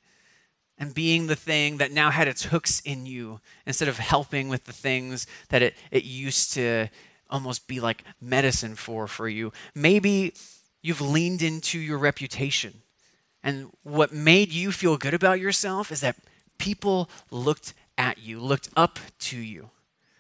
and 0.83 0.93
being 0.93 1.29
the 1.29 1.37
thing 1.37 1.77
that 1.77 1.93
now 1.93 2.11
had 2.11 2.27
its 2.27 2.47
hooks 2.47 2.81
in 2.81 3.07
you 3.07 3.39
instead 3.67 3.87
of 3.87 3.99
helping 3.99 4.49
with 4.49 4.65
the 4.65 4.73
things 4.73 5.29
that 5.51 5.62
it, 5.62 5.77
it 5.93 6.03
used 6.03 6.53
to 6.55 6.89
almost 7.31 7.69
be 7.69 7.79
like 7.79 8.03
medicine 8.21 8.75
for 8.75 9.07
for 9.07 9.29
you. 9.29 9.53
Maybe 9.77 10.35
you've 10.83 11.01
leaned 11.01 11.41
into 11.41 11.79
your 11.79 11.99
reputation. 11.99 12.83
And 13.45 13.71
what 13.85 14.12
made 14.12 14.51
you 14.51 14.73
feel 14.73 14.97
good 14.97 15.15
about 15.15 15.39
yourself 15.39 15.93
is 15.93 16.01
that 16.01 16.17
people 16.59 17.09
looked 17.31 17.75
at 17.97 18.19
you, 18.19 18.41
looked 18.41 18.69
up 18.77 18.99
to 19.21 19.39
you. 19.39 19.71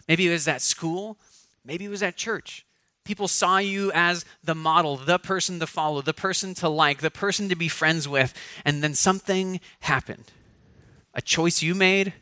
Maybe 0.06 0.28
it 0.28 0.30
was 0.30 0.46
at 0.46 0.62
school, 0.62 1.18
maybe 1.64 1.86
it 1.86 1.90
was 1.90 2.04
at 2.04 2.14
church. 2.14 2.64
People 3.02 3.26
saw 3.26 3.58
you 3.58 3.90
as 3.96 4.24
the 4.44 4.54
model, 4.54 4.96
the 4.96 5.18
person 5.18 5.58
to 5.58 5.66
follow, 5.66 6.02
the 6.02 6.14
person 6.14 6.54
to 6.54 6.68
like, 6.68 7.00
the 7.00 7.10
person 7.10 7.48
to 7.48 7.56
be 7.56 7.66
friends 7.66 8.06
with, 8.06 8.32
and 8.64 8.80
then 8.80 8.94
something 8.94 9.58
happened. 9.80 10.30
A 11.14 11.22
choice 11.22 11.62
you 11.62 11.74
made, 11.74 12.14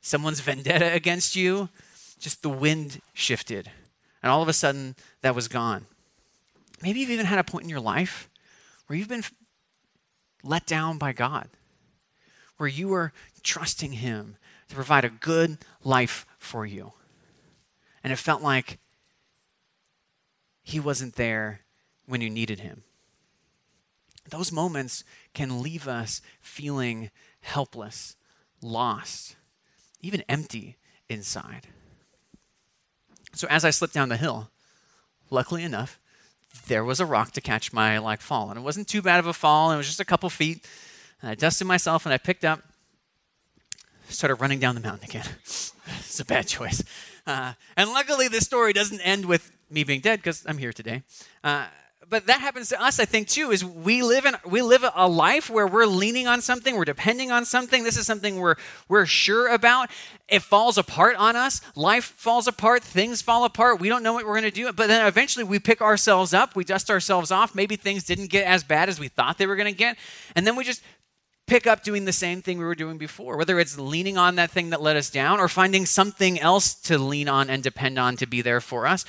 someone's 0.00 0.40
vendetta 0.40 0.92
against 0.92 1.36
you, 1.36 1.68
just 2.18 2.42
the 2.42 2.48
wind 2.48 3.00
shifted. 3.12 3.70
And 4.22 4.32
all 4.32 4.42
of 4.42 4.48
a 4.48 4.52
sudden, 4.52 4.96
that 5.22 5.34
was 5.34 5.48
gone. 5.48 5.86
Maybe 6.82 7.00
you've 7.00 7.10
even 7.10 7.26
had 7.26 7.38
a 7.38 7.44
point 7.44 7.64
in 7.64 7.70
your 7.70 7.80
life 7.80 8.28
where 8.86 8.98
you've 8.98 9.08
been 9.08 9.24
let 10.42 10.66
down 10.66 10.98
by 10.98 11.12
God, 11.12 11.48
where 12.56 12.68
you 12.68 12.88
were 12.88 13.12
trusting 13.42 13.92
Him 13.92 14.36
to 14.68 14.74
provide 14.74 15.04
a 15.04 15.10
good 15.10 15.58
life 15.82 16.26
for 16.38 16.66
you. 16.66 16.92
And 18.02 18.12
it 18.12 18.16
felt 18.16 18.42
like 18.42 18.78
He 20.62 20.80
wasn't 20.80 21.16
there 21.16 21.60
when 22.06 22.20
you 22.20 22.30
needed 22.30 22.60
Him. 22.60 22.82
Those 24.28 24.50
moments 24.50 25.04
can 25.34 25.62
leave 25.62 25.86
us 25.86 26.20
feeling 26.40 27.10
helpless, 27.46 28.16
lost, 28.60 29.36
even 30.00 30.22
empty 30.28 30.76
inside. 31.08 31.68
So 33.34 33.46
as 33.48 33.64
I 33.64 33.70
slipped 33.70 33.94
down 33.94 34.08
the 34.08 34.16
hill, 34.16 34.50
luckily 35.30 35.62
enough, 35.62 36.00
there 36.66 36.84
was 36.84 37.00
a 37.00 37.06
rock 37.06 37.32
to 37.32 37.40
catch 37.40 37.72
my 37.72 37.98
like 37.98 38.20
fall. 38.20 38.50
And 38.50 38.58
it 38.58 38.62
wasn't 38.62 38.88
too 38.88 39.00
bad 39.00 39.20
of 39.20 39.26
a 39.26 39.32
fall, 39.32 39.70
it 39.70 39.76
was 39.76 39.86
just 39.86 40.00
a 40.00 40.04
couple 40.04 40.28
feet. 40.28 40.66
And 41.22 41.30
I 41.30 41.34
dusted 41.34 41.66
myself 41.66 42.04
and 42.04 42.12
I 42.12 42.18
picked 42.18 42.44
up, 42.44 42.60
started 44.08 44.36
running 44.36 44.58
down 44.58 44.74
the 44.74 44.80
mountain 44.80 45.08
again. 45.08 45.26
it's 45.44 46.20
a 46.20 46.24
bad 46.24 46.48
choice. 46.48 46.82
Uh, 47.26 47.52
and 47.76 47.90
luckily, 47.90 48.28
this 48.28 48.44
story 48.44 48.72
doesn't 48.72 49.00
end 49.00 49.24
with 49.24 49.52
me 49.70 49.84
being 49.84 50.00
dead 50.00 50.18
because 50.18 50.44
I'm 50.46 50.58
here 50.58 50.72
today. 50.72 51.02
Uh, 51.44 51.66
but 52.08 52.26
that 52.26 52.40
happens 52.40 52.68
to 52.68 52.80
us, 52.80 53.00
I 53.00 53.04
think, 53.04 53.28
too. 53.28 53.50
Is 53.50 53.64
we 53.64 54.02
live 54.02 54.26
in 54.26 54.36
we 54.44 54.62
live 54.62 54.84
a 54.94 55.08
life 55.08 55.50
where 55.50 55.66
we're 55.66 55.86
leaning 55.86 56.26
on 56.26 56.40
something, 56.40 56.76
we're 56.76 56.84
depending 56.84 57.32
on 57.32 57.44
something. 57.44 57.82
This 57.82 57.96
is 57.96 58.06
something 58.06 58.38
we're 58.38 58.56
we're 58.88 59.06
sure 59.06 59.48
about. 59.48 59.90
It 60.28 60.42
falls 60.42 60.78
apart 60.78 61.16
on 61.16 61.36
us. 61.36 61.60
Life 61.74 62.04
falls 62.04 62.46
apart. 62.46 62.82
Things 62.82 63.22
fall 63.22 63.44
apart. 63.44 63.80
We 63.80 63.88
don't 63.88 64.02
know 64.02 64.12
what 64.12 64.24
we're 64.24 64.38
going 64.38 64.44
to 64.44 64.50
do. 64.50 64.72
But 64.72 64.88
then 64.88 65.06
eventually, 65.06 65.44
we 65.44 65.58
pick 65.58 65.80
ourselves 65.80 66.32
up. 66.32 66.54
We 66.54 66.64
dust 66.64 66.90
ourselves 66.90 67.30
off. 67.30 67.54
Maybe 67.54 67.76
things 67.76 68.04
didn't 68.04 68.30
get 68.30 68.46
as 68.46 68.62
bad 68.62 68.88
as 68.88 69.00
we 69.00 69.08
thought 69.08 69.38
they 69.38 69.46
were 69.46 69.56
going 69.56 69.72
to 69.72 69.78
get, 69.78 69.96
and 70.34 70.46
then 70.46 70.56
we 70.56 70.64
just 70.64 70.82
pick 71.46 71.66
up 71.66 71.84
doing 71.84 72.04
the 72.04 72.12
same 72.12 72.42
thing 72.42 72.58
we 72.58 72.64
were 72.64 72.74
doing 72.74 72.98
before, 72.98 73.36
whether 73.36 73.60
it's 73.60 73.78
leaning 73.78 74.18
on 74.18 74.34
that 74.34 74.50
thing 74.50 74.70
that 74.70 74.82
let 74.82 74.96
us 74.96 75.10
down 75.10 75.38
or 75.38 75.48
finding 75.48 75.86
something 75.86 76.40
else 76.40 76.74
to 76.74 76.98
lean 76.98 77.28
on 77.28 77.48
and 77.48 77.62
depend 77.62 77.98
on 77.98 78.16
to 78.16 78.26
be 78.26 78.42
there 78.42 78.60
for 78.60 78.86
us. 78.86 79.04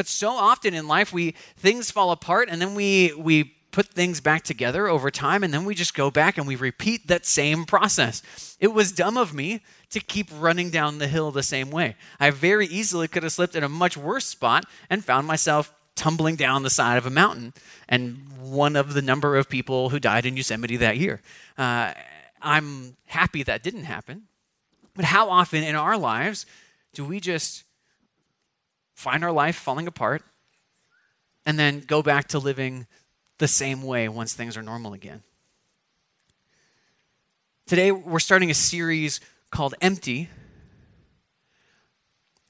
But 0.00 0.08
so 0.08 0.30
often 0.30 0.72
in 0.72 0.88
life, 0.88 1.12
we 1.12 1.32
things 1.58 1.90
fall 1.90 2.10
apart 2.10 2.48
and 2.50 2.58
then 2.58 2.74
we 2.74 3.12
we 3.18 3.44
put 3.70 3.88
things 3.88 4.18
back 4.18 4.44
together 4.44 4.88
over 4.88 5.10
time 5.10 5.44
and 5.44 5.52
then 5.52 5.66
we 5.66 5.74
just 5.74 5.92
go 5.92 6.10
back 6.10 6.38
and 6.38 6.46
we 6.46 6.56
repeat 6.56 7.06
that 7.08 7.26
same 7.26 7.66
process. 7.66 8.56
It 8.58 8.68
was 8.68 8.92
dumb 8.92 9.18
of 9.18 9.34
me 9.34 9.60
to 9.90 10.00
keep 10.00 10.28
running 10.32 10.70
down 10.70 10.96
the 10.96 11.06
hill 11.06 11.30
the 11.30 11.42
same 11.42 11.70
way. 11.70 11.96
I 12.18 12.30
very 12.30 12.66
easily 12.66 13.08
could 13.08 13.24
have 13.24 13.32
slipped 13.32 13.54
in 13.54 13.62
a 13.62 13.68
much 13.68 13.94
worse 13.94 14.24
spot 14.24 14.64
and 14.88 15.04
found 15.04 15.26
myself 15.26 15.70
tumbling 15.96 16.36
down 16.36 16.62
the 16.62 16.70
side 16.70 16.96
of 16.96 17.04
a 17.04 17.10
mountain 17.10 17.52
and 17.86 18.22
one 18.40 18.76
of 18.76 18.94
the 18.94 19.02
number 19.02 19.36
of 19.36 19.50
people 19.50 19.90
who 19.90 20.00
died 20.00 20.24
in 20.24 20.34
Yosemite 20.34 20.78
that 20.78 20.96
year. 20.96 21.20
Uh, 21.58 21.92
I'm 22.40 22.96
happy 23.04 23.42
that 23.42 23.62
didn't 23.62 23.84
happen. 23.84 24.28
But 24.96 25.04
how 25.04 25.28
often 25.28 25.62
in 25.62 25.74
our 25.74 25.98
lives 25.98 26.46
do 26.94 27.04
we 27.04 27.20
just 27.20 27.64
find 29.00 29.24
our 29.24 29.32
life 29.32 29.56
falling 29.56 29.86
apart 29.86 30.22
and 31.46 31.58
then 31.58 31.80
go 31.80 32.02
back 32.02 32.28
to 32.28 32.38
living 32.38 32.86
the 33.38 33.48
same 33.48 33.82
way 33.82 34.08
once 34.08 34.34
things 34.34 34.58
are 34.58 34.62
normal 34.62 34.92
again? 34.92 35.22
Today, 37.66 37.92
we're 37.92 38.20
starting 38.20 38.50
a 38.50 38.54
series 38.54 39.20
called 39.50 39.74
Empty, 39.80 40.28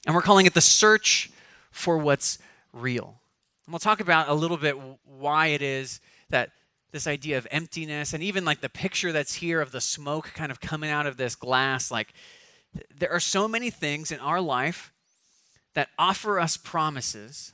and 0.05 0.13
we're 0.13 0.21
calling 0.21 0.45
it 0.45 0.53
The 0.53 0.61
Search 0.61 1.31
for 1.71 1.97
What's 1.97 2.37
Real. 2.73 3.21
And 3.65 3.73
we'll 3.73 3.79
talk 3.79 4.01
about 4.01 4.27
a 4.27 4.33
little 4.33 4.57
bit 4.57 4.75
why 5.05 5.47
it 5.47 5.61
is 5.61 6.01
that 6.31 6.49
this 6.91 7.07
idea 7.07 7.37
of 7.37 7.47
emptiness 7.49 8.13
and 8.13 8.21
even 8.21 8.43
like 8.43 8.59
the 8.59 8.67
picture 8.67 9.13
that's 9.13 9.35
here 9.35 9.61
of 9.61 9.71
the 9.71 9.79
smoke 9.79 10.31
kind 10.33 10.51
of 10.51 10.59
coming 10.59 10.89
out 10.89 11.07
of 11.07 11.15
this 11.15 11.35
glass 11.35 11.89
like 11.89 12.13
there 12.93 13.09
are 13.09 13.19
so 13.19 13.47
many 13.47 13.69
things 13.69 14.11
in 14.11 14.19
our 14.19 14.41
life 14.41 14.91
that 15.73 15.89
offer 15.97 16.39
us 16.39 16.57
promises 16.57 17.53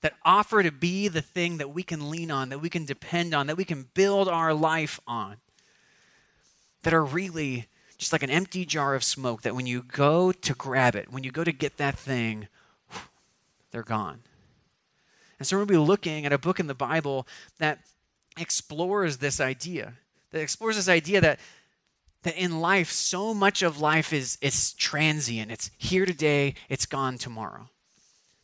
that 0.00 0.14
offer 0.24 0.62
to 0.62 0.70
be 0.70 1.08
the 1.08 1.20
thing 1.20 1.58
that 1.58 1.70
we 1.74 1.82
can 1.82 2.10
lean 2.10 2.30
on 2.30 2.48
that 2.50 2.60
we 2.60 2.70
can 2.70 2.84
depend 2.84 3.34
on 3.34 3.46
that 3.46 3.56
we 3.56 3.64
can 3.64 3.88
build 3.94 4.28
our 4.28 4.54
life 4.54 5.00
on 5.06 5.36
that 6.82 6.94
are 6.94 7.04
really 7.04 7.66
just 7.96 8.12
like 8.12 8.22
an 8.22 8.30
empty 8.30 8.64
jar 8.64 8.94
of 8.94 9.02
smoke 9.02 9.42
that 9.42 9.56
when 9.56 9.66
you 9.66 9.82
go 9.82 10.30
to 10.30 10.54
grab 10.54 10.94
it 10.94 11.12
when 11.12 11.24
you 11.24 11.30
go 11.30 11.42
to 11.42 11.52
get 11.52 11.76
that 11.78 11.98
thing 11.98 12.48
they're 13.70 13.82
gone. 13.82 14.20
And 15.38 15.46
so 15.46 15.56
we're 15.56 15.60
going 15.60 15.68
to 15.68 15.72
be 15.74 15.86
looking 15.86 16.26
at 16.26 16.32
a 16.32 16.38
book 16.38 16.58
in 16.58 16.66
the 16.66 16.74
bible 16.74 17.26
that 17.58 17.80
explores 18.36 19.18
this 19.18 19.40
idea, 19.40 19.94
that 20.30 20.40
explores 20.40 20.76
this 20.76 20.88
idea 20.88 21.20
that 21.20 21.38
that 22.22 22.36
in 22.36 22.60
life, 22.60 22.90
so 22.90 23.32
much 23.32 23.62
of 23.62 23.80
life 23.80 24.12
is, 24.12 24.38
is 24.40 24.72
transient. 24.72 25.50
It's 25.50 25.70
here 25.78 26.06
today, 26.06 26.54
it's 26.68 26.86
gone 26.86 27.18
tomorrow. 27.18 27.68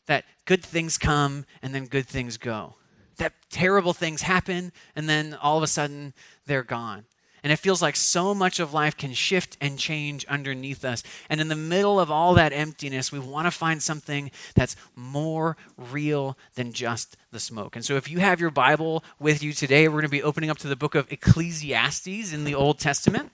That 0.06 0.24
good 0.44 0.62
things 0.62 0.98
come 0.98 1.46
and 1.62 1.74
then 1.74 1.86
good 1.86 2.06
things 2.06 2.36
go. 2.36 2.74
That 3.16 3.32
terrible 3.50 3.92
things 3.92 4.22
happen 4.22 4.72
and 4.94 5.08
then 5.08 5.34
all 5.34 5.56
of 5.56 5.62
a 5.62 5.68
sudden 5.68 6.14
they're 6.46 6.62
gone. 6.62 7.04
And 7.42 7.52
it 7.52 7.58
feels 7.58 7.82
like 7.82 7.94
so 7.94 8.34
much 8.34 8.58
of 8.58 8.72
life 8.72 8.96
can 8.96 9.12
shift 9.12 9.58
and 9.60 9.78
change 9.78 10.24
underneath 10.26 10.82
us. 10.82 11.02
And 11.28 11.42
in 11.42 11.48
the 11.48 11.54
middle 11.54 12.00
of 12.00 12.10
all 12.10 12.32
that 12.34 12.54
emptiness, 12.54 13.12
we 13.12 13.18
want 13.18 13.46
to 13.46 13.50
find 13.50 13.82
something 13.82 14.30
that's 14.54 14.76
more 14.96 15.58
real 15.76 16.38
than 16.54 16.72
just 16.72 17.18
the 17.32 17.38
smoke. 17.38 17.76
And 17.76 17.84
so 17.84 17.96
if 17.96 18.10
you 18.10 18.20
have 18.20 18.40
your 18.40 18.50
Bible 18.50 19.04
with 19.18 19.42
you 19.42 19.52
today, 19.52 19.88
we're 19.88 20.00
going 20.00 20.04
to 20.04 20.08
be 20.08 20.22
opening 20.22 20.48
up 20.48 20.56
to 20.58 20.68
the 20.68 20.74
book 20.74 20.94
of 20.94 21.12
Ecclesiastes 21.12 22.32
in 22.32 22.44
the 22.44 22.54
Old 22.54 22.78
Testament. 22.78 23.30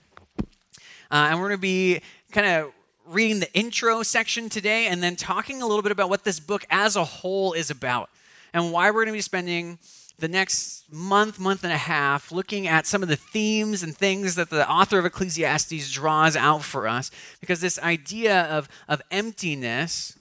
Uh, 1.11 1.29
and 1.31 1.41
we're 1.41 1.49
going 1.49 1.59
to 1.59 1.63
be 1.63 2.01
kind 2.33 2.47
of 2.47 2.73
reading 3.07 3.41
the 3.41 3.53
intro 3.53 4.03
section 4.03 4.49
today 4.49 4.87
and 4.87 5.03
then 5.03 5.17
talking 5.17 5.63
a 5.63 5.67
little 5.67 5.83
bit 5.83 5.93
about 5.93 6.09
what 6.09 6.25
this 6.25 6.39
book 6.39 6.65
as 6.71 6.95
a 6.95 7.05
whole 7.05 7.53
is 7.53 7.71
about 7.71 8.09
and 8.53 8.73
why 8.73 8.91
we're 8.91 9.05
going 9.05 9.07
to 9.09 9.13
be 9.13 9.21
spending 9.21 9.79
the 10.21 10.29
next 10.29 10.85
month, 10.93 11.41
month 11.41 11.65
and 11.65 11.73
a 11.73 11.79
half, 11.79 12.31
looking 12.31 12.69
at 12.69 12.87
some 12.87 13.03
of 13.03 13.09
the 13.09 13.17
themes 13.17 13.83
and 13.83 13.97
things 13.97 14.35
that 14.35 14.51
the 14.51 14.71
author 14.71 14.99
of 14.99 15.07
Ecclesiastes 15.07 15.91
draws 15.91 16.37
out 16.37 16.63
for 16.63 16.87
us, 16.87 17.11
because 17.41 17.61
this 17.61 17.79
idea 17.79 18.43
of, 18.43 18.69
of 18.87 19.01
emptiness 19.11 20.17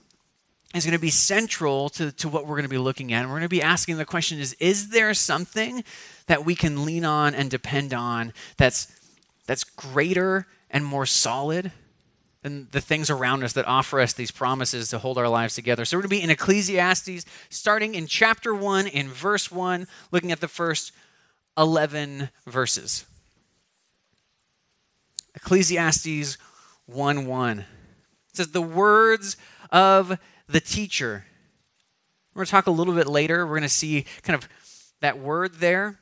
is 0.74 0.84
going 0.84 0.96
to 0.96 1.00
be 1.00 1.10
central 1.10 1.88
to, 1.90 2.12
to 2.12 2.28
what 2.28 2.46
we're 2.46 2.54
going 2.54 2.62
to 2.62 2.68
be 2.68 2.78
looking 2.78 3.12
at. 3.12 3.20
And 3.20 3.28
we're 3.28 3.38
going 3.38 3.42
to 3.42 3.48
be 3.48 3.62
asking 3.62 3.98
the 3.98 4.04
question 4.04 4.38
is, 4.38 4.54
is 4.54 4.88
there 4.88 5.12
something 5.14 5.84
that 6.26 6.44
we 6.44 6.54
can 6.54 6.84
lean 6.84 7.04
on 7.04 7.34
and 7.34 7.50
depend 7.50 7.92
on 7.92 8.32
that's, 8.56 8.90
that's 9.46 9.64
greater 9.64 10.46
and 10.70 10.84
more 10.84 11.06
solid 11.06 11.72
than 12.42 12.68
the 12.72 12.80
things 12.80 13.10
around 13.10 13.44
us 13.44 13.52
that 13.52 13.66
offer 13.66 14.00
us 14.00 14.12
these 14.12 14.30
promises 14.30 14.88
to 14.88 14.98
hold 14.98 15.18
our 15.18 15.28
lives 15.28 15.54
together. 15.54 15.84
So 15.84 15.96
we're 15.96 16.02
going 16.02 16.10
to 16.10 16.16
be 16.16 16.22
in 16.22 16.30
Ecclesiastes, 16.30 17.26
starting 17.50 17.94
in 17.94 18.06
chapter 18.06 18.54
1, 18.54 18.86
in 18.86 19.08
verse 19.08 19.50
1, 19.50 19.86
looking 20.10 20.32
at 20.32 20.40
the 20.40 20.48
first 20.48 20.92
11 21.58 22.30
verses. 22.46 23.04
Ecclesiastes 25.34 26.38
1 26.86 27.26
1. 27.26 27.58
It 27.58 27.66
says, 28.32 28.48
The 28.48 28.62
words 28.62 29.36
of 29.70 30.18
the 30.48 30.60
teacher. 30.60 31.26
We're 32.32 32.40
going 32.40 32.46
to 32.46 32.50
talk 32.50 32.66
a 32.66 32.72
little 32.72 32.94
bit 32.94 33.06
later. 33.06 33.44
We're 33.46 33.52
going 33.52 33.62
to 33.62 33.68
see 33.68 34.06
kind 34.22 34.40
of 34.40 34.48
that 35.00 35.18
word 35.18 35.56
there 35.56 35.98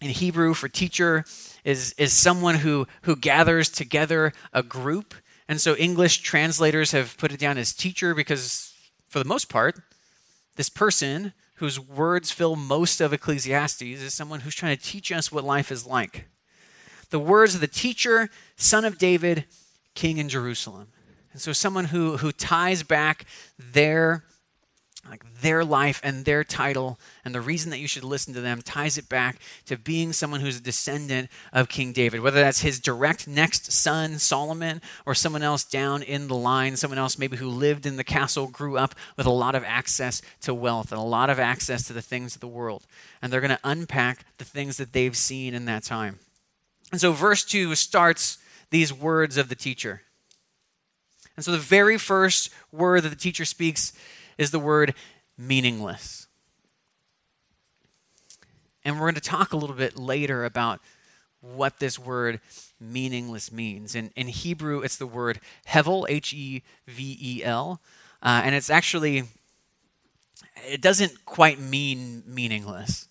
in 0.00 0.10
Hebrew 0.10 0.54
for 0.54 0.68
teacher 0.68 1.24
is, 1.66 1.94
is 1.98 2.14
someone 2.14 2.54
who, 2.56 2.86
who 3.02 3.14
gathers 3.14 3.68
together 3.68 4.32
a 4.54 4.62
group 4.62 5.14
and 5.48 5.60
so 5.60 5.76
English 5.76 6.18
translators 6.18 6.92
have 6.92 7.16
put 7.18 7.32
it 7.32 7.38
down 7.38 7.58
as 7.58 7.72
teacher 7.72 8.14
because, 8.14 8.72
for 9.08 9.18
the 9.18 9.24
most 9.24 9.48
part, 9.48 9.80
this 10.56 10.68
person 10.68 11.32
whose 11.54 11.78
words 11.78 12.30
fill 12.30 12.56
most 12.56 13.00
of 13.00 13.12
Ecclesiastes 13.12 13.82
is 13.82 14.12
someone 14.12 14.40
who's 14.40 14.54
trying 14.54 14.76
to 14.76 14.82
teach 14.82 15.12
us 15.12 15.30
what 15.30 15.44
life 15.44 15.70
is 15.70 15.86
like. 15.86 16.26
The 17.10 17.18
words 17.18 17.54
of 17.54 17.60
the 17.60 17.68
teacher, 17.68 18.28
son 18.56 18.84
of 18.84 18.98
David, 18.98 19.44
king 19.94 20.18
in 20.18 20.28
Jerusalem. 20.28 20.88
And 21.32 21.40
so 21.40 21.52
someone 21.52 21.86
who, 21.86 22.16
who 22.16 22.32
ties 22.32 22.82
back 22.82 23.24
their 23.58 24.24
like 25.10 25.24
their 25.40 25.64
life 25.64 26.00
and 26.02 26.24
their 26.24 26.44
title 26.44 26.98
and 27.24 27.34
the 27.34 27.40
reason 27.40 27.70
that 27.70 27.78
you 27.78 27.88
should 27.88 28.04
listen 28.04 28.34
to 28.34 28.40
them 28.40 28.62
ties 28.62 28.98
it 28.98 29.08
back 29.08 29.38
to 29.66 29.76
being 29.76 30.12
someone 30.12 30.40
who's 30.40 30.58
a 30.58 30.62
descendant 30.62 31.30
of 31.52 31.68
King 31.68 31.92
David, 31.92 32.20
whether 32.20 32.40
that's 32.40 32.60
his 32.60 32.80
direct 32.80 33.28
next 33.28 33.72
son, 33.72 34.18
Solomon, 34.18 34.80
or 35.04 35.14
someone 35.14 35.42
else 35.42 35.64
down 35.64 36.02
in 36.02 36.28
the 36.28 36.34
line, 36.34 36.76
someone 36.76 36.98
else 36.98 37.18
maybe 37.18 37.36
who 37.36 37.48
lived 37.48 37.86
in 37.86 37.96
the 37.96 38.04
castle, 38.04 38.48
grew 38.48 38.76
up 38.76 38.94
with 39.16 39.26
a 39.26 39.30
lot 39.30 39.54
of 39.54 39.64
access 39.64 40.22
to 40.42 40.54
wealth 40.54 40.92
and 40.92 41.00
a 41.00 41.04
lot 41.04 41.30
of 41.30 41.38
access 41.38 41.86
to 41.86 41.92
the 41.92 42.02
things 42.02 42.34
of 42.34 42.40
the 42.40 42.48
world. 42.48 42.86
And 43.22 43.32
they're 43.32 43.40
going 43.40 43.50
to 43.50 43.60
unpack 43.64 44.24
the 44.38 44.44
things 44.44 44.76
that 44.76 44.92
they've 44.92 45.16
seen 45.16 45.54
in 45.54 45.64
that 45.66 45.82
time. 45.82 46.18
And 46.92 47.00
so, 47.00 47.12
verse 47.12 47.44
2 47.44 47.74
starts 47.74 48.38
these 48.70 48.92
words 48.92 49.36
of 49.36 49.48
the 49.48 49.54
teacher. 49.54 50.02
And 51.36 51.44
so, 51.44 51.52
the 51.52 51.58
very 51.58 51.98
first 51.98 52.50
word 52.72 53.02
that 53.02 53.10
the 53.10 53.16
teacher 53.16 53.44
speaks 53.44 53.92
is 54.38 54.50
the 54.50 54.58
word 54.58 54.94
meaningless. 55.38 56.26
And 58.84 58.96
we're 58.96 59.06
going 59.06 59.14
to 59.14 59.20
talk 59.20 59.52
a 59.52 59.56
little 59.56 59.76
bit 59.76 59.98
later 59.98 60.44
about 60.44 60.80
what 61.40 61.78
this 61.78 61.98
word 61.98 62.40
meaningless 62.80 63.50
means. 63.50 63.94
In, 63.94 64.10
in 64.16 64.28
Hebrew, 64.28 64.80
it's 64.80 64.96
the 64.96 65.06
word 65.06 65.40
hevel, 65.68 66.06
H 66.08 66.32
E 66.32 66.62
V 66.86 67.18
E 67.20 67.44
L. 67.44 67.80
Uh, 68.22 68.42
and 68.44 68.54
it's 68.54 68.70
actually, 68.70 69.24
it 70.68 70.80
doesn't 70.80 71.24
quite 71.24 71.58
mean 71.58 72.22
meaningless. 72.26 73.08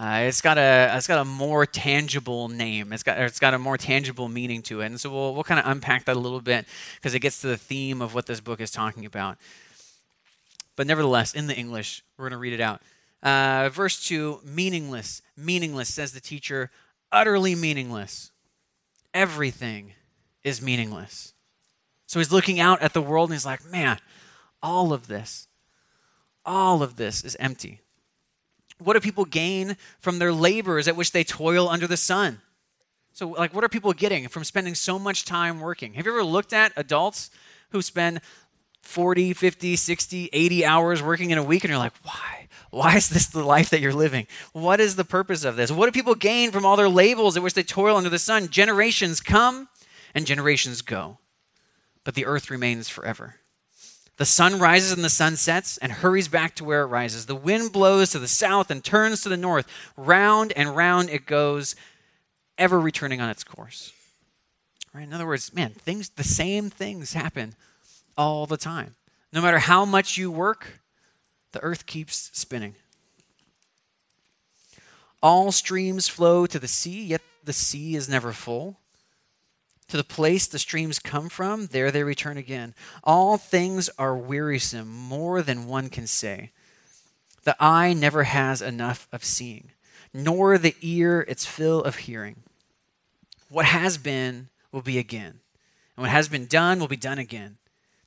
Uh, 0.00 0.20
it's 0.22 0.40
got 0.40 0.56
a 0.56 0.94
it's 0.96 1.06
got 1.06 1.20
a 1.20 1.24
more 1.26 1.66
tangible 1.66 2.48
name. 2.48 2.90
It's 2.90 3.02
got 3.02 3.18
it's 3.18 3.38
got 3.38 3.52
a 3.52 3.58
more 3.58 3.76
tangible 3.76 4.30
meaning 4.30 4.62
to 4.62 4.80
it, 4.80 4.86
and 4.86 4.98
so 4.98 5.10
we'll 5.10 5.34
we'll 5.34 5.44
kind 5.44 5.60
of 5.60 5.66
unpack 5.70 6.06
that 6.06 6.16
a 6.16 6.18
little 6.18 6.40
bit 6.40 6.64
because 6.94 7.12
it 7.12 7.18
gets 7.18 7.42
to 7.42 7.48
the 7.48 7.58
theme 7.58 8.00
of 8.00 8.14
what 8.14 8.24
this 8.24 8.40
book 8.40 8.62
is 8.62 8.70
talking 8.70 9.04
about. 9.04 9.36
But 10.80 10.86
nevertheless, 10.86 11.34
in 11.34 11.46
the 11.46 11.54
English, 11.54 12.02
we're 12.16 12.30
going 12.30 12.38
to 12.38 12.38
read 12.38 12.54
it 12.54 12.60
out. 12.62 12.80
Uh, 13.22 13.68
verse 13.68 14.02
2 14.08 14.40
meaningless, 14.46 15.20
meaningless, 15.36 15.92
says 15.92 16.12
the 16.12 16.22
teacher, 16.22 16.70
utterly 17.12 17.54
meaningless. 17.54 18.30
Everything 19.12 19.92
is 20.42 20.62
meaningless. 20.62 21.34
So 22.06 22.18
he's 22.18 22.32
looking 22.32 22.60
out 22.60 22.80
at 22.80 22.94
the 22.94 23.02
world 23.02 23.28
and 23.28 23.34
he's 23.34 23.44
like, 23.44 23.62
man, 23.62 23.98
all 24.62 24.94
of 24.94 25.06
this, 25.06 25.48
all 26.46 26.82
of 26.82 26.96
this 26.96 27.24
is 27.24 27.36
empty. 27.38 27.82
What 28.78 28.94
do 28.94 29.00
people 29.00 29.26
gain 29.26 29.76
from 29.98 30.18
their 30.18 30.32
labors 30.32 30.88
at 30.88 30.96
which 30.96 31.12
they 31.12 31.24
toil 31.24 31.68
under 31.68 31.86
the 31.86 31.98
sun? 31.98 32.40
So, 33.12 33.28
like, 33.28 33.54
what 33.54 33.64
are 33.64 33.68
people 33.68 33.92
getting 33.92 34.28
from 34.28 34.44
spending 34.44 34.74
so 34.74 34.98
much 34.98 35.26
time 35.26 35.60
working? 35.60 35.92
Have 35.92 36.06
you 36.06 36.12
ever 36.12 36.24
looked 36.24 36.54
at 36.54 36.72
adults 36.74 37.28
who 37.68 37.82
spend 37.82 38.22
40, 38.82 39.32
50, 39.34 39.76
60, 39.76 40.30
80 40.32 40.64
hours 40.64 41.02
working 41.02 41.30
in 41.30 41.38
a 41.38 41.42
week 41.42 41.64
and 41.64 41.70
you're 41.70 41.78
like, 41.78 41.94
why? 42.02 42.48
Why 42.70 42.96
is 42.96 43.08
this 43.08 43.26
the 43.26 43.44
life 43.44 43.70
that 43.70 43.80
you're 43.80 43.92
living? 43.92 44.26
What 44.52 44.80
is 44.80 44.96
the 44.96 45.04
purpose 45.04 45.44
of 45.44 45.56
this? 45.56 45.70
What 45.70 45.86
do 45.86 45.92
people 45.92 46.14
gain 46.14 46.52
from 46.52 46.64
all 46.64 46.76
their 46.76 46.88
labels 46.88 47.36
at 47.36 47.42
which 47.42 47.54
they 47.54 47.62
toil 47.62 47.96
under 47.96 48.08
the 48.08 48.18
sun? 48.18 48.48
Generations 48.48 49.20
come 49.20 49.68
and 50.14 50.26
generations 50.26 50.82
go, 50.82 51.18
but 52.04 52.14
the 52.14 52.26
earth 52.26 52.50
remains 52.50 52.88
forever. 52.88 53.36
The 54.18 54.26
sun 54.26 54.58
rises 54.58 54.92
and 54.92 55.02
the 55.02 55.08
sun 55.08 55.36
sets 55.36 55.78
and 55.78 55.90
hurries 55.90 56.28
back 56.28 56.54
to 56.56 56.64
where 56.64 56.82
it 56.82 56.88
rises. 56.88 57.26
The 57.26 57.34
wind 57.34 57.72
blows 57.72 58.10
to 58.10 58.18
the 58.18 58.28
south 58.28 58.70
and 58.70 58.84
turns 58.84 59.22
to 59.22 59.28
the 59.28 59.36
north. 59.36 59.66
Round 59.96 60.52
and 60.52 60.76
round 60.76 61.08
it 61.08 61.26
goes, 61.26 61.74
ever 62.58 62.78
returning 62.78 63.20
on 63.20 63.30
its 63.30 63.42
course. 63.42 63.92
Right? 64.92 65.04
In 65.04 65.12
other 65.12 65.26
words, 65.26 65.54
man, 65.54 65.70
things 65.70 66.10
the 66.10 66.24
same 66.24 66.68
things 66.68 67.14
happen 67.14 67.54
all 68.20 68.44
the 68.44 68.58
time. 68.58 68.96
No 69.32 69.40
matter 69.40 69.60
how 69.60 69.86
much 69.86 70.18
you 70.18 70.30
work, 70.30 70.80
the 71.52 71.62
earth 71.62 71.86
keeps 71.86 72.30
spinning. 72.34 72.74
All 75.22 75.50
streams 75.52 76.06
flow 76.06 76.44
to 76.44 76.58
the 76.58 76.68
sea, 76.68 77.02
yet 77.02 77.22
the 77.42 77.54
sea 77.54 77.96
is 77.96 78.10
never 78.10 78.32
full. 78.32 78.78
To 79.88 79.96
the 79.96 80.04
place 80.04 80.46
the 80.46 80.58
streams 80.58 80.98
come 80.98 81.30
from, 81.30 81.68
there 81.68 81.90
they 81.90 82.02
return 82.02 82.36
again. 82.36 82.74
All 83.02 83.38
things 83.38 83.88
are 83.98 84.14
wearisome, 84.14 84.88
more 84.88 85.40
than 85.40 85.66
one 85.66 85.88
can 85.88 86.06
say. 86.06 86.50
The 87.44 87.56
eye 87.58 87.94
never 87.94 88.24
has 88.24 88.60
enough 88.60 89.08
of 89.12 89.24
seeing, 89.24 89.70
nor 90.12 90.58
the 90.58 90.76
ear 90.82 91.22
its 91.26 91.46
fill 91.46 91.82
of 91.82 91.96
hearing. 91.96 92.42
What 93.48 93.64
has 93.64 93.96
been 93.96 94.50
will 94.72 94.82
be 94.82 94.98
again, 94.98 95.40
and 95.96 96.02
what 96.02 96.10
has 96.10 96.28
been 96.28 96.44
done 96.44 96.80
will 96.80 96.86
be 96.86 96.98
done 96.98 97.18
again. 97.18 97.56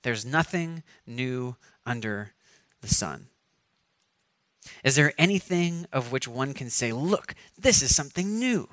There's 0.04 0.26
nothing 0.26 0.84
new 1.08 1.56
under 1.86 2.34
the 2.82 2.88
sun. 2.88 3.28
Is 4.84 4.96
there 4.96 5.14
anything 5.18 5.88
of 5.92 6.12
which 6.12 6.28
one 6.28 6.54
can 6.54 6.70
say, 6.70 6.92
Look, 6.92 7.34
this 7.58 7.82
is 7.82 7.96
something 7.96 8.38
new? 8.38 8.70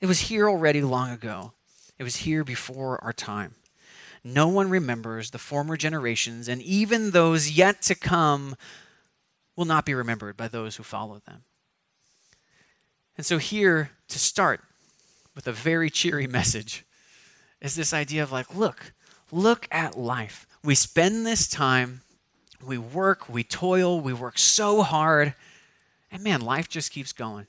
It 0.00 0.06
was 0.06 0.20
here 0.22 0.48
already 0.48 0.82
long 0.82 1.10
ago, 1.10 1.52
it 1.98 2.02
was 2.02 2.16
here 2.16 2.44
before 2.44 3.02
our 3.02 3.12
time. 3.12 3.54
No 4.24 4.46
one 4.46 4.70
remembers 4.70 5.30
the 5.30 5.38
former 5.38 5.76
generations, 5.76 6.48
and 6.48 6.62
even 6.62 7.10
those 7.10 7.50
yet 7.50 7.82
to 7.82 7.94
come 7.94 8.56
will 9.56 9.64
not 9.64 9.84
be 9.84 9.94
remembered 9.94 10.36
by 10.36 10.48
those 10.48 10.76
who 10.76 10.82
follow 10.82 11.20
them. 11.26 11.42
And 13.16 13.26
so, 13.26 13.38
here 13.38 13.90
to 14.08 14.18
start 14.18 14.60
with 15.34 15.46
a 15.46 15.52
very 15.52 15.90
cheery 15.90 16.26
message 16.28 16.84
is 17.60 17.74
this 17.76 17.92
idea 17.92 18.22
of 18.22 18.32
like, 18.32 18.54
look, 18.54 18.92
look 19.32 19.66
at 19.72 19.98
life. 19.98 20.46
We 20.62 20.76
spend 20.76 21.26
this 21.26 21.48
time 21.48 22.02
we 22.64 22.78
work, 22.78 23.28
we 23.28 23.42
toil, 23.42 24.00
we 24.00 24.12
work 24.12 24.38
so 24.38 24.82
hard, 24.82 25.34
and 26.10 26.22
man, 26.22 26.40
life 26.40 26.68
just 26.68 26.92
keeps 26.92 27.12
going. 27.12 27.46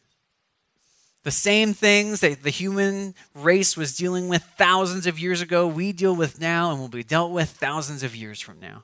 The 1.24 1.32
same 1.32 1.74
things 1.74 2.20
that 2.22 2.44
the 2.44 2.50
human 2.50 3.16
race 3.34 3.78
was 3.78 3.96
dealing 3.96 4.28
with 4.28 4.44
thousands 4.58 5.08
of 5.08 5.20
years 5.20 5.42
ago, 5.42 5.68
we 5.68 5.92
deal 5.92 6.16
with 6.16 6.42
now 6.42 6.72
and 6.72 6.80
will 6.80 6.90
be 6.90 7.04
dealt 7.04 7.32
with 7.32 7.50
thousands 7.50 8.04
of 8.04 8.16
years 8.16 8.42
from 8.42 8.60
now. 8.60 8.84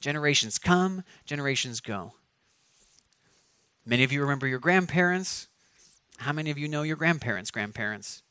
Generations 0.00 0.58
come, 0.58 1.04
generations 1.24 1.80
go. 1.80 2.12
Many 3.86 4.04
of 4.04 4.12
you 4.12 4.20
remember 4.20 4.46
your 4.46 4.58
grandparents. 4.58 5.46
How 6.18 6.32
many 6.32 6.50
of 6.50 6.58
you 6.58 6.68
know 6.68 6.82
your 6.82 6.96
grandparents' 6.96 7.50
grandparents? 7.50 8.22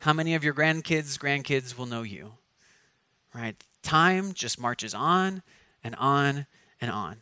How 0.00 0.12
many 0.12 0.34
of 0.34 0.44
your 0.44 0.54
grandkids' 0.54 1.18
grandkids 1.18 1.76
will 1.76 1.86
know 1.86 2.02
you? 2.02 2.34
Right? 3.34 3.56
Time 3.82 4.32
just 4.32 4.60
marches 4.60 4.94
on 4.94 5.42
and 5.82 5.94
on 5.96 6.46
and 6.80 6.90
on. 6.90 7.18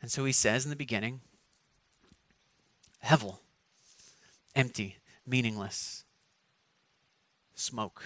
And 0.00 0.10
so 0.10 0.24
he 0.24 0.32
says 0.32 0.64
in 0.64 0.70
the 0.70 0.76
beginning, 0.76 1.20
Hevel, 3.04 3.38
empty, 4.54 4.96
meaningless, 5.26 6.04
smoke. 7.54 8.02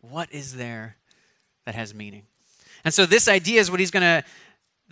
What 0.00 0.32
is 0.32 0.56
there 0.56 0.96
that 1.64 1.74
has 1.74 1.94
meaning? 1.94 2.24
And 2.84 2.92
so 2.92 3.06
this 3.06 3.28
idea 3.28 3.60
is 3.60 3.70
what 3.70 3.80
he's 3.80 3.90
going 3.90 4.02
to 4.02 4.24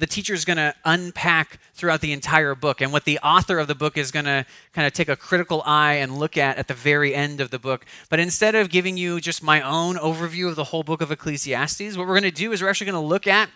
the 0.00 0.06
teacher 0.06 0.34
is 0.34 0.44
going 0.44 0.56
to 0.56 0.74
unpack 0.84 1.60
throughout 1.74 2.00
the 2.00 2.12
entire 2.12 2.54
book 2.54 2.80
and 2.80 2.92
what 2.92 3.04
the 3.04 3.18
author 3.20 3.58
of 3.58 3.68
the 3.68 3.74
book 3.74 3.96
is 3.96 4.10
going 4.10 4.24
to 4.24 4.44
kind 4.72 4.86
of 4.86 4.92
take 4.92 5.08
a 5.08 5.16
critical 5.16 5.62
eye 5.64 5.94
and 5.94 6.18
look 6.18 6.36
at 6.36 6.56
at 6.56 6.68
the 6.68 6.74
very 6.74 7.14
end 7.14 7.40
of 7.40 7.50
the 7.50 7.58
book. 7.58 7.84
But 8.08 8.18
instead 8.18 8.54
of 8.54 8.70
giving 8.70 8.96
you 8.96 9.20
just 9.20 9.42
my 9.42 9.60
own 9.60 9.96
overview 9.96 10.48
of 10.48 10.56
the 10.56 10.64
whole 10.64 10.82
book 10.82 11.00
of 11.00 11.12
ecclesiastes 11.12 11.96
what 11.96 12.06
we're 12.06 12.18
going 12.18 12.22
to 12.22 12.30
do 12.30 12.52
is 12.52 12.62
we're 12.62 12.68
actually 12.68 12.90
going 12.90 13.02
to 13.02 13.08
look 13.08 13.26
at 13.26 13.50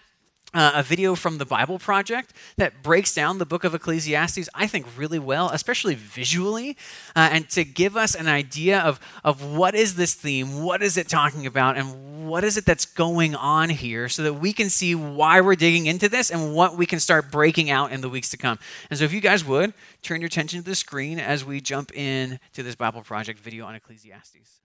uh, 0.54 0.72
a 0.74 0.82
video 0.82 1.14
from 1.14 1.38
the 1.38 1.44
Bible 1.44 1.78
Project 1.78 2.32
that 2.56 2.82
breaks 2.82 3.14
down 3.14 3.38
the 3.38 3.46
book 3.46 3.64
of 3.64 3.74
Ecclesiastes, 3.74 4.48
I 4.54 4.66
think, 4.66 4.86
really 4.96 5.18
well, 5.18 5.50
especially 5.50 5.94
visually, 5.94 6.76
uh, 7.14 7.28
and 7.32 7.48
to 7.50 7.64
give 7.64 7.96
us 7.96 8.14
an 8.14 8.28
idea 8.28 8.78
of, 8.80 9.00
of 9.24 9.44
what 9.44 9.74
is 9.74 9.96
this 9.96 10.14
theme, 10.14 10.62
what 10.62 10.82
is 10.82 10.96
it 10.96 11.08
talking 11.08 11.46
about, 11.46 11.76
and 11.76 12.28
what 12.28 12.44
is 12.44 12.56
it 12.56 12.64
that's 12.64 12.86
going 12.86 13.34
on 13.34 13.68
here 13.68 14.08
so 14.08 14.22
that 14.22 14.34
we 14.34 14.52
can 14.52 14.70
see 14.70 14.94
why 14.94 15.40
we're 15.40 15.56
digging 15.56 15.86
into 15.86 16.08
this 16.08 16.30
and 16.30 16.54
what 16.54 16.76
we 16.76 16.86
can 16.86 17.00
start 17.00 17.30
breaking 17.30 17.70
out 17.70 17.92
in 17.92 18.00
the 18.00 18.08
weeks 18.08 18.30
to 18.30 18.36
come. 18.36 18.58
And 18.88 18.98
so, 18.98 19.04
if 19.04 19.12
you 19.12 19.20
guys 19.20 19.44
would, 19.44 19.74
turn 20.02 20.20
your 20.20 20.28
attention 20.28 20.60
to 20.60 20.64
the 20.64 20.74
screen 20.74 21.18
as 21.18 21.44
we 21.44 21.60
jump 21.60 21.94
in 21.96 22.38
to 22.52 22.62
this 22.62 22.74
Bible 22.74 23.02
Project 23.02 23.40
video 23.40 23.66
on 23.66 23.74
Ecclesiastes. 23.74 24.60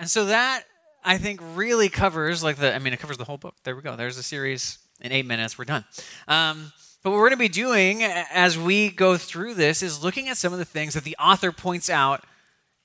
And 0.00 0.10
so 0.10 0.24
that 0.24 0.64
I 1.04 1.18
think 1.18 1.40
really 1.54 1.88
covers 1.88 2.42
like 2.42 2.56
the 2.56 2.74
I 2.74 2.78
mean 2.78 2.92
it 2.92 3.00
covers 3.00 3.18
the 3.18 3.24
whole 3.24 3.38
book. 3.38 3.54
There 3.64 3.74
we 3.74 3.82
go. 3.82 3.96
There's 3.96 4.18
a 4.18 4.22
series 4.22 4.78
in 5.00 5.12
eight 5.12 5.26
minutes. 5.26 5.58
We're 5.58 5.64
done. 5.64 5.84
Um, 6.28 6.72
but 7.02 7.10
what 7.10 7.16
we're 7.16 7.30
going 7.30 7.38
to 7.38 7.44
be 7.44 7.48
doing 7.48 8.02
as 8.02 8.58
we 8.58 8.90
go 8.90 9.16
through 9.16 9.54
this 9.54 9.82
is 9.82 10.04
looking 10.04 10.28
at 10.28 10.36
some 10.36 10.52
of 10.52 10.58
the 10.58 10.66
things 10.66 10.92
that 10.92 11.04
the 11.04 11.16
author 11.16 11.50
points 11.50 11.88
out 11.88 12.24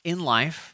in 0.06 0.21
life 0.21 0.73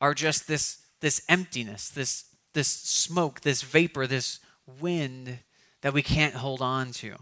are 0.00 0.14
just 0.14 0.48
this 0.48 0.78
this 1.00 1.22
emptiness, 1.28 1.90
this 1.90 2.24
this 2.54 2.68
smoke, 2.68 3.42
this 3.42 3.62
vapor, 3.62 4.06
this 4.06 4.40
wind 4.80 5.38
that 5.82 5.92
we 5.92 6.02
can't 6.02 6.34
hold 6.34 6.62
on 6.62 6.92
to. 6.92 7.12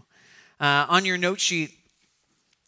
Uh, 0.59 0.85
on 0.89 1.05
your 1.05 1.17
note 1.17 1.39
sheet, 1.39 1.71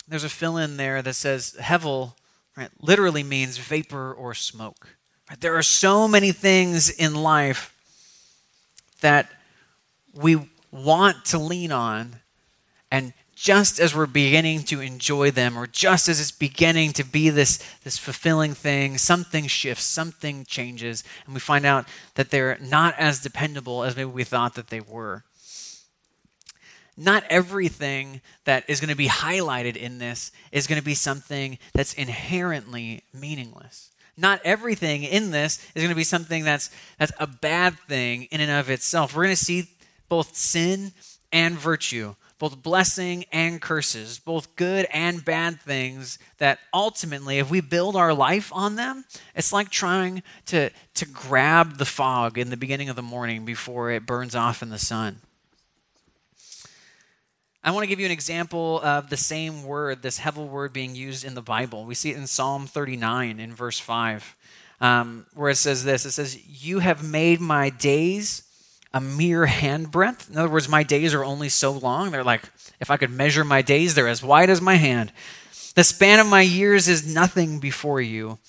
there's 0.08 0.24
a 0.24 0.30
fill 0.30 0.58
in 0.58 0.78
there 0.78 1.02
that 1.02 1.14
says 1.14 1.56
Hevel, 1.60 2.14
right, 2.56 2.70
literally 2.80 3.24
means 3.24 3.58
vapor 3.58 4.14
or 4.14 4.34
smoke. 4.34 4.98
There 5.40 5.56
are 5.58 5.64
so 5.64 6.08
many 6.08 6.32
things 6.32 6.90
in 6.90 7.16
life 7.16 7.74
that 9.02 9.32
we 10.14 10.50
want 10.72 11.26
to 11.26 11.38
lean 11.38 11.72
on, 11.72 12.18
and 12.92 13.14
just 13.34 13.80
as 13.80 13.96
we're 13.96 14.06
beginning 14.06 14.64
to 14.64 14.82
enjoy 14.82 15.32
them, 15.32 15.58
or 15.58 15.68
just 15.68 16.10
as 16.10 16.20
it's 16.20 16.32
beginning 16.32 16.92
to 16.94 17.04
be 17.04 17.30
this, 17.30 17.58
this 17.84 17.98
fulfilling 17.98 18.54
thing, 18.54 18.98
something 18.98 19.48
shifts, 19.48 19.86
something 19.86 20.46
changes, 20.46 21.04
and 21.26 21.34
we 21.34 21.40
find 21.40 21.66
out 21.66 21.88
that 22.16 22.30
they're 22.30 22.58
not 22.62 22.94
as 22.98 23.22
dependable 23.22 23.84
as 23.84 23.96
maybe 23.96 24.10
we 24.10 24.24
thought 24.24 24.56
that 24.56 24.68
they 24.68 24.82
were. 24.82 25.24
Not 26.98 27.24
everything 27.30 28.22
that 28.44 28.66
is 28.68 28.80
going 28.80 28.90
to 28.90 28.96
be 28.96 29.08
highlighted 29.08 29.76
in 29.78 29.98
this 29.98 30.32
is 30.52 30.68
going 30.68 30.80
to 30.80 30.86
be 30.86 30.94
something 30.94 31.58
that's 31.74 31.94
inherently 31.94 33.04
meaningless 33.14 33.92
not 34.22 34.40
everything 34.46 35.04
in 35.04 35.32
this 35.32 35.66
is 35.76 35.82
going 35.82 35.90
to 35.90 35.96
be 35.96 36.04
something 36.04 36.44
that's 36.44 36.70
that's 36.98 37.12
a 37.20 37.28
bad 37.28 37.78
thing 37.88 38.24
in 38.32 38.42
and 38.42 38.52
of 38.52 38.70
itself. 38.70 39.16
We're 39.16 39.24
going 39.24 39.36
to 39.36 39.44
see 39.44 39.70
both 40.08 40.36
sin 40.36 40.92
and 41.32 41.56
virtue, 41.56 42.16
both 42.38 42.62
blessing 42.62 43.26
and 43.32 43.62
curses, 43.62 44.20
both 44.20 44.56
good 44.56 44.86
and 44.92 45.24
bad 45.24 45.62
things 45.62 46.20
that 46.38 46.60
ultimately 46.74 47.40
if 47.40 47.50
we 47.50 47.62
build 47.62 47.96
our 47.96 48.14
life 48.14 48.52
on 48.54 48.76
them, 48.76 49.06
it's 49.36 49.54
like 49.54 49.70
trying 49.70 50.24
to 50.48 50.70
to 50.94 51.06
grab 51.06 51.78
the 51.78 51.86
fog 51.86 52.38
in 52.38 52.50
the 52.50 52.58
beginning 52.58 52.90
of 52.90 52.96
the 52.96 53.02
morning 53.02 53.46
before 53.46 53.92
it 53.92 54.06
burns 54.06 54.36
off 54.36 54.62
in 54.62 54.70
the 54.70 54.80
sun. 54.80 55.22
I 57.64 57.70
want 57.72 57.84
to 57.84 57.88
give 57.88 58.00
you 58.00 58.08
an 58.08 58.12
example 58.12 58.82
of 58.82 59.12
the 59.12 59.18
same 59.18 59.64
word, 59.64 60.02
this 60.02 60.20
hevel 60.20 60.48
word 60.48 60.74
being 60.74 60.96
used 60.96 61.24
in 61.24 61.36
the 61.36 61.44
Bible. 61.44 61.86
We 61.86 61.94
see 61.94 62.10
it 62.10 62.18
in 62.18 62.26
Psalm 62.26 62.66
39 62.66 63.40
in 63.40 63.54
verse 63.54 63.78
5, 63.78 64.36
um, 64.82 65.28
where 65.36 65.52
it 65.52 65.58
says 65.58 65.84
this 65.84 66.06
It 66.06 66.12
says, 66.12 66.40
You 66.48 66.80
have 66.80 67.04
made 67.04 67.40
my 67.40 67.70
days 67.70 68.44
a 68.94 69.00
mere 69.00 69.46
handbreadth. 69.46 70.30
In 70.30 70.38
other 70.38 70.50
words, 70.50 70.68
my 70.68 70.82
days 70.82 71.14
are 71.14 71.24
only 71.24 71.50
so 71.50 71.72
long. 71.72 72.10
They're 72.10 72.24
like, 72.24 72.42
if 72.80 72.90
I 72.90 72.98
could 72.98 73.12
measure 73.12 73.46
my 73.46 73.62
days, 73.62 73.94
they're 73.94 74.08
as 74.08 74.24
wide 74.24 74.50
as 74.50 74.60
my 74.60 74.76
hand. 74.76 75.14
The 75.76 75.84
span 75.84 76.20
of 76.20 76.28
my 76.28 76.42
years 76.42 76.88
is 76.88 77.14
nothing 77.14 77.60
before 77.60 78.02
you. 78.02 78.40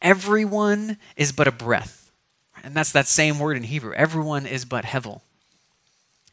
Everyone 0.00 0.96
is 1.16 1.32
but 1.32 1.48
a 1.48 1.52
breath. 1.52 2.12
And 2.62 2.74
that's 2.74 2.92
that 2.92 3.08
same 3.08 3.40
word 3.40 3.56
in 3.56 3.64
Hebrew. 3.64 3.92
Everyone 3.94 4.46
is 4.46 4.64
but 4.64 4.84
hevel, 4.84 5.22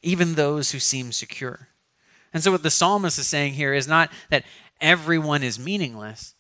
even 0.01 0.35
those 0.35 0.71
who 0.71 0.79
seem 0.79 1.11
secure. 1.11 1.67
And 2.33 2.43
so, 2.43 2.51
what 2.51 2.63
the 2.63 2.71
psalmist 2.71 3.19
is 3.19 3.27
saying 3.27 3.53
here 3.53 3.73
is 3.73 3.87
not 3.87 4.11
that 4.29 4.43
everyone 4.79 5.43
is 5.43 5.59
meaningless, 5.59 6.35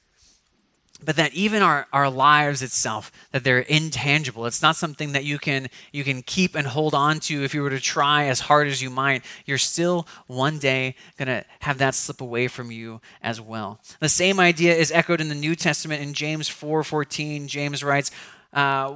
but 1.03 1.15
that 1.15 1.33
even 1.33 1.61
our, 1.61 1.87
our 1.91 2.09
lives 2.09 2.61
itself 2.61 3.11
that 3.31 3.43
they're 3.43 3.59
intangible. 3.59 4.45
It's 4.45 4.61
not 4.61 4.75
something 4.75 5.13
that 5.13 5.25
you 5.25 5.39
can 5.39 5.69
you 5.91 6.03
can 6.03 6.21
keep 6.21 6.55
and 6.55 6.67
hold 6.67 6.93
on 6.93 7.19
to. 7.21 7.43
If 7.43 7.53
you 7.53 7.61
were 7.61 7.69
to 7.69 7.79
try 7.79 8.25
as 8.25 8.41
hard 8.41 8.67
as 8.67 8.81
you 8.81 8.89
might 8.89 9.25
you're 9.45 9.57
still 9.57 10.07
one 10.27 10.59
day 10.59 10.95
going 11.17 11.27
to 11.27 11.43
have 11.61 11.77
that 11.79 11.95
slip 11.95 12.21
away 12.21 12.47
from 12.47 12.71
you 12.71 13.01
as 13.21 13.41
well. 13.41 13.79
The 13.99 14.09
same 14.09 14.39
idea 14.39 14.75
is 14.75 14.91
echoed 14.91 15.21
in 15.21 15.29
the 15.29 15.35
new 15.35 15.55
testament 15.55 16.01
in 16.01 16.13
james 16.13 16.49
4.14 16.49 17.47
james 17.47 17.83
writes 17.83 18.11
uh, 18.53 18.93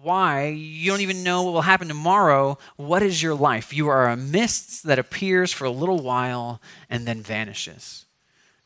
why 0.00 0.48
you 0.48 0.90
don't 0.90 1.00
even 1.00 1.22
know 1.22 1.42
what 1.42 1.52
will 1.52 1.62
happen 1.62 1.88
tomorrow. 1.88 2.58
What 2.76 3.02
is 3.02 3.22
your 3.22 3.34
life? 3.34 3.72
You 3.72 3.88
are 3.88 4.08
a 4.08 4.16
mist 4.16 4.84
that 4.84 4.98
appears 4.98 5.52
for 5.52 5.64
a 5.64 5.70
little 5.70 6.00
while 6.00 6.60
and 6.88 7.06
then 7.06 7.22
vanishes 7.22 8.06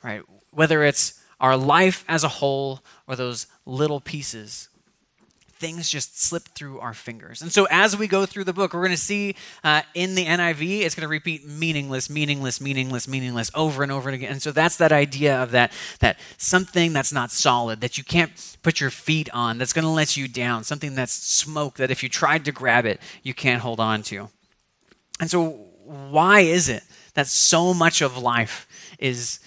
right? 0.06 0.22
Whether 0.52 0.84
it's 0.84 1.20
our 1.40 1.56
life 1.56 2.04
as 2.08 2.24
a 2.24 2.28
whole 2.28 2.80
or 3.06 3.16
those 3.16 3.46
little 3.66 4.00
pieces 4.00 4.68
things 5.59 5.88
just 5.88 6.21
slip 6.21 6.45
through 6.49 6.79
our 6.81 6.92
fingers. 6.92 7.40
And 7.40 7.51
so 7.51 7.66
as 7.71 7.97
we 7.97 8.07
go 8.07 8.27
through 8.27 8.45
the 8.45 8.53
book, 8.53 8.75
we're 8.75 8.81
going 8.81 8.90
to 8.90 8.97
see 8.97 9.37
uh, 9.64 9.83
in 9.95 10.14
the 10.14 10.25
NIV, 10.25 10.81
it's 10.81 10.95
going 10.95 11.03
to 11.03 11.09
repeat 11.09 11.47
meaningless, 11.47 12.11
meaningless, 12.11 12.61
meaningless, 12.61 13.09
meaningless 13.09 13.51
over 13.55 13.83
and 13.83 13.90
over 13.90 14.09
and 14.09 14.14
again. 14.14 14.33
And 14.33 14.42
so 14.42 14.53
that's 14.53 14.77
that 14.77 14.92
idea 14.92 15.42
of 15.42 15.53
that, 15.53 15.73
that 16.01 16.19
something 16.37 16.92
that's 16.92 17.12
not 17.12 17.31
solid, 17.31 17.81
that 17.81 17.97
you 17.97 18.05
can't 18.05 18.57
put 18.62 18.81
your 18.81 18.90
feet 18.90 19.31
on, 19.33 19.59
that's 19.59 19.73
going 19.73 19.85
to 19.85 19.90
let 19.90 20.16
you 20.16 20.29
down, 20.29 20.64
something 20.64 20.95
that's 20.95 21.12
smoke, 21.12 21.77
that 21.77 21.90
if 21.90 22.03
you 22.03 22.09
tried 22.09 22.45
to 22.45 22.53
grab 22.53 22.85
it, 22.85 23.01
you 23.23 23.33
can't 23.33 23.62
hold 23.62 23.81
on 23.81 24.03
to. 24.05 24.29
And 25.21 25.31
so 25.31 25.49
why 25.85 26.40
is 26.40 26.69
it 26.69 26.83
that 27.14 27.27
so 27.27 27.73
much 27.73 28.03
of 28.03 28.19
life 28.19 28.66
is, 28.99 29.40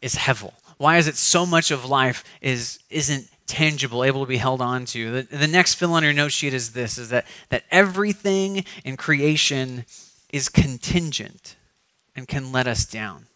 is 0.00 0.14
hevel? 0.14 0.52
Why 0.76 0.98
is 0.98 1.08
it 1.08 1.16
so 1.16 1.44
much 1.44 1.72
of 1.72 1.84
life 1.84 2.22
is, 2.40 2.78
isn't 2.90 3.28
tangible, 3.48 4.04
able 4.04 4.20
to 4.20 4.28
be 4.28 4.36
held 4.36 4.60
on 4.60 4.84
to? 4.86 5.10
The, 5.22 5.36
the 5.36 5.48
next 5.48 5.74
fill 5.74 5.94
on 5.94 6.04
your 6.04 6.12
note 6.12 6.32
sheet 6.32 6.54
is 6.54 6.72
this, 6.72 6.98
is 6.98 7.08
that, 7.08 7.26
that 7.48 7.64
everything 7.70 8.64
in 8.84 8.96
creation 8.96 9.84
is 10.30 10.48
contingent 10.48 11.56
and 12.14 12.28
can 12.28 12.52
let 12.52 12.66
us 12.66 12.84
down. 12.84 13.26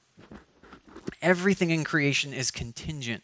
Everything 1.20 1.70
in 1.70 1.84
creation 1.84 2.32
is 2.32 2.50
contingent 2.50 3.22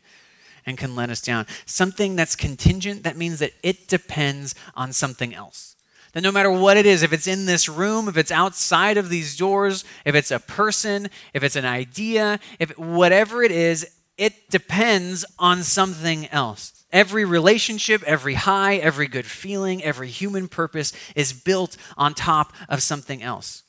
and 0.66 0.76
can 0.76 0.94
let 0.94 1.10
us 1.10 1.20
down. 1.20 1.46
Something 1.66 2.16
that's 2.16 2.36
contingent, 2.36 3.02
that 3.04 3.16
means 3.16 3.38
that 3.38 3.52
it 3.62 3.88
depends 3.88 4.54
on 4.74 4.92
something 4.92 5.34
else. 5.34 5.76
That 6.12 6.22
no 6.22 6.32
matter 6.32 6.50
what 6.50 6.76
it 6.76 6.86
is, 6.86 7.02
if 7.02 7.12
it's 7.12 7.26
in 7.26 7.46
this 7.46 7.68
room, 7.68 8.08
if 8.08 8.16
it's 8.16 8.30
outside 8.30 8.96
of 8.96 9.08
these 9.08 9.36
doors, 9.36 9.84
if 10.04 10.14
it's 10.14 10.30
a 10.30 10.38
person, 10.38 11.10
if 11.34 11.42
it's 11.42 11.56
an 11.56 11.64
idea, 11.64 12.40
if 12.58 12.76
whatever 12.78 13.42
it 13.42 13.52
is, 13.52 13.86
it 14.16 14.50
depends 14.50 15.24
on 15.38 15.62
something 15.62 16.26
else. 16.28 16.77
Every 16.92 17.24
relationship, 17.24 18.02
every 18.04 18.34
high, 18.34 18.76
every 18.76 19.08
good 19.08 19.26
feeling, 19.26 19.82
every 19.84 20.08
human 20.08 20.48
purpose 20.48 20.92
is 21.14 21.32
built 21.32 21.76
on 21.96 22.14
top 22.14 22.52
of 22.68 22.82
something 22.82 23.22
else. 23.22 23.62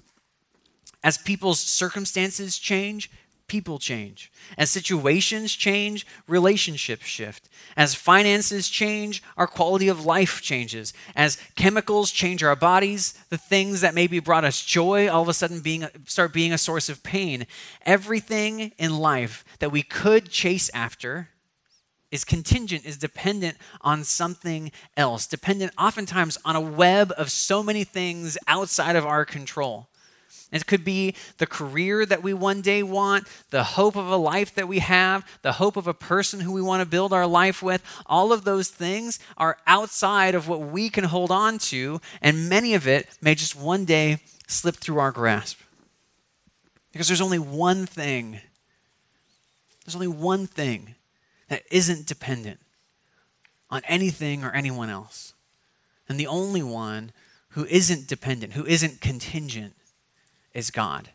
As 1.03 1.17
people's 1.17 1.59
circumstances 1.59 2.57
change, 2.57 3.11
people 3.47 3.79
change. 3.79 4.31
As 4.57 4.69
situations 4.69 5.53
change, 5.53 6.05
relationships 6.27 7.05
shift. 7.05 7.49
As 7.75 7.95
finances 7.95 8.69
change, 8.69 9.21
our 9.35 9.47
quality 9.47 9.89
of 9.89 10.05
life 10.05 10.41
changes. 10.41 10.93
As 11.15 11.37
chemicals 11.55 12.11
change 12.11 12.43
our 12.43 12.55
bodies, 12.55 13.13
the 13.29 13.37
things 13.37 13.81
that 13.81 13.95
maybe 13.95 14.19
brought 14.19 14.45
us 14.45 14.63
joy 14.63 15.09
all 15.09 15.23
of 15.23 15.27
a 15.27 15.33
sudden 15.33 15.59
being, 15.59 15.87
start 16.05 16.31
being 16.31 16.53
a 16.53 16.57
source 16.57 16.87
of 16.87 17.03
pain. 17.03 17.47
Everything 17.85 18.71
in 18.77 18.97
life 18.97 19.43
that 19.59 19.71
we 19.71 19.83
could 19.83 20.29
chase 20.29 20.69
after 20.73 21.29
is 22.11 22.23
contingent, 22.23 22.85
is 22.85 22.97
dependent 22.97 23.57
on 23.81 24.03
something 24.03 24.71
else, 24.97 25.27
dependent 25.27 25.73
oftentimes 25.77 26.37
on 26.43 26.55
a 26.55 26.61
web 26.61 27.13
of 27.17 27.31
so 27.31 27.61
many 27.61 27.83
things 27.83 28.37
outside 28.47 28.95
of 28.95 29.05
our 29.05 29.25
control. 29.25 29.87
It 30.51 30.65
could 30.65 30.83
be 30.83 31.15
the 31.37 31.45
career 31.45 32.05
that 32.05 32.23
we 32.23 32.33
one 32.33 32.61
day 32.61 32.81
want, 32.81 33.27
the 33.51 33.63
hope 33.63 33.95
of 33.95 34.07
a 34.07 34.17
life 34.17 34.55
that 34.55 34.67
we 34.67 34.79
have, 34.79 35.23
the 35.43 35.53
hope 35.53 35.77
of 35.77 35.87
a 35.87 35.93
person 35.93 36.39
who 36.39 36.51
we 36.51 36.61
want 36.61 36.81
to 36.81 36.89
build 36.89 37.13
our 37.13 37.27
life 37.27 37.61
with. 37.61 37.83
All 38.07 38.33
of 38.33 38.45
those 38.45 38.69
things 38.69 39.19
are 39.37 39.57
outside 39.67 40.33
of 40.33 40.47
what 40.47 40.61
we 40.61 40.89
can 40.89 41.03
hold 41.03 41.29
on 41.29 41.59
to, 41.59 42.01
and 42.21 42.49
many 42.49 42.73
of 42.73 42.87
it 42.87 43.07
may 43.21 43.35
just 43.35 43.55
one 43.55 43.85
day 43.85 44.17
slip 44.47 44.77
through 44.77 44.97
our 44.97 45.11
grasp. 45.11 45.59
Because 46.91 47.07
there's 47.07 47.21
only 47.21 47.37
one 47.37 47.85
thing, 47.85 48.41
there's 49.85 49.95
only 49.95 50.07
one 50.07 50.47
thing 50.47 50.95
that 51.49 51.63
isn't 51.69 52.05
dependent 52.05 52.59
on 53.69 53.81
anything 53.87 54.43
or 54.43 54.51
anyone 54.51 54.89
else. 54.89 55.33
And 56.07 56.19
the 56.19 56.27
only 56.27 56.63
one 56.63 57.11
who 57.49 57.65
isn't 57.65 58.07
dependent, 58.07 58.53
who 58.53 58.65
isn't 58.65 59.01
contingent, 59.01 59.75
is 60.53 60.71
God. 60.71 61.09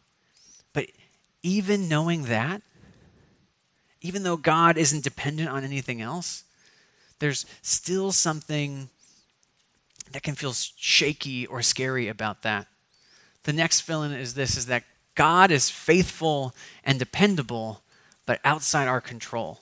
But 0.72 0.86
even 1.42 1.88
knowing 1.88 2.24
that, 2.24 2.62
even 4.00 4.22
though 4.22 4.36
God 4.36 4.76
isn't 4.76 5.02
dependent 5.02 5.48
on 5.48 5.64
anything 5.64 6.00
else, 6.00 6.44
there's 7.18 7.46
still 7.62 8.12
something 8.12 8.88
that 10.12 10.22
can 10.22 10.34
feel 10.34 10.52
shaky 10.52 11.46
or 11.46 11.62
scary 11.62 12.08
about 12.08 12.42
that. 12.42 12.66
The 13.44 13.52
next 13.52 13.80
fill 13.80 14.02
in 14.02 14.12
is 14.12 14.34
this 14.34 14.56
is 14.56 14.66
that 14.66 14.84
God 15.14 15.50
is 15.50 15.70
faithful 15.70 16.54
and 16.82 16.98
dependable, 16.98 17.82
but 18.26 18.40
outside 18.44 18.88
our 18.88 19.00
control. 19.00 19.60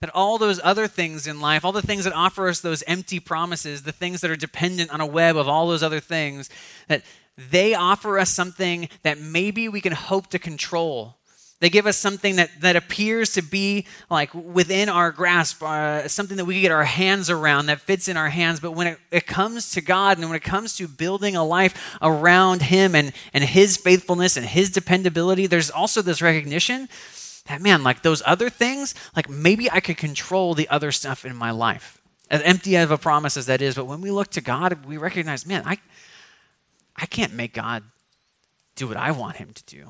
That 0.00 0.10
all 0.14 0.38
those 0.38 0.60
other 0.64 0.86
things 0.86 1.26
in 1.26 1.40
life, 1.40 1.64
all 1.64 1.72
the 1.72 1.82
things 1.82 2.04
that 2.04 2.14
offer 2.14 2.48
us 2.48 2.60
those 2.60 2.82
empty 2.86 3.20
promises, 3.20 3.82
the 3.82 3.92
things 3.92 4.22
that 4.22 4.30
are 4.30 4.36
dependent 4.36 4.90
on 4.90 5.00
a 5.00 5.06
web 5.06 5.36
of 5.36 5.46
all 5.46 5.68
those 5.68 5.82
other 5.82 6.00
things, 6.00 6.48
that 6.88 7.02
they 7.36 7.74
offer 7.74 8.18
us 8.18 8.30
something 8.30 8.88
that 9.02 9.18
maybe 9.18 9.68
we 9.68 9.80
can 9.80 9.92
hope 9.92 10.28
to 10.28 10.38
control. 10.38 11.16
They 11.60 11.68
give 11.68 11.86
us 11.86 11.98
something 11.98 12.36
that, 12.36 12.48
that 12.60 12.74
appears 12.74 13.32
to 13.34 13.42
be 13.42 13.86
like 14.08 14.32
within 14.32 14.88
our 14.88 15.12
grasp, 15.12 15.62
uh, 15.62 16.08
something 16.08 16.38
that 16.38 16.46
we 16.46 16.54
can 16.54 16.62
get 16.62 16.72
our 16.72 16.84
hands 16.84 17.28
around, 17.28 17.66
that 17.66 17.82
fits 17.82 18.08
in 18.08 18.16
our 18.16 18.30
hands. 18.30 18.60
But 18.60 18.72
when 18.72 18.86
it, 18.86 18.98
it 19.10 19.26
comes 19.26 19.70
to 19.72 19.82
God 19.82 20.16
and 20.16 20.26
when 20.28 20.36
it 20.36 20.42
comes 20.42 20.76
to 20.78 20.88
building 20.88 21.36
a 21.36 21.44
life 21.44 21.98
around 22.00 22.62
Him 22.62 22.94
and, 22.94 23.12
and 23.34 23.44
His 23.44 23.76
faithfulness 23.76 24.38
and 24.38 24.46
His 24.46 24.70
dependability, 24.70 25.46
there's 25.46 25.70
also 25.70 26.00
this 26.00 26.22
recognition 26.22 26.88
that, 27.50 27.60
man, 27.60 27.82
like 27.82 28.02
those 28.02 28.22
other 28.24 28.48
things, 28.48 28.94
like 29.16 29.28
maybe 29.28 29.70
I 29.70 29.80
could 29.80 29.96
control 29.96 30.54
the 30.54 30.68
other 30.68 30.92
stuff 30.92 31.24
in 31.24 31.34
my 31.34 31.50
life. 31.50 32.00
As 32.30 32.42
empty 32.42 32.76
of 32.76 32.92
a 32.92 32.98
promise 32.98 33.36
as 33.36 33.46
that 33.46 33.60
is, 33.60 33.74
but 33.74 33.86
when 33.86 34.00
we 34.00 34.12
look 34.12 34.30
to 34.30 34.40
God, 34.40 34.86
we 34.86 34.96
recognize, 34.96 35.44
man, 35.44 35.64
I, 35.66 35.78
I 36.94 37.06
can't 37.06 37.34
make 37.34 37.52
God 37.52 37.82
do 38.76 38.86
what 38.86 38.96
I 38.96 39.10
want 39.10 39.36
him 39.36 39.52
to 39.52 39.64
do. 39.64 39.88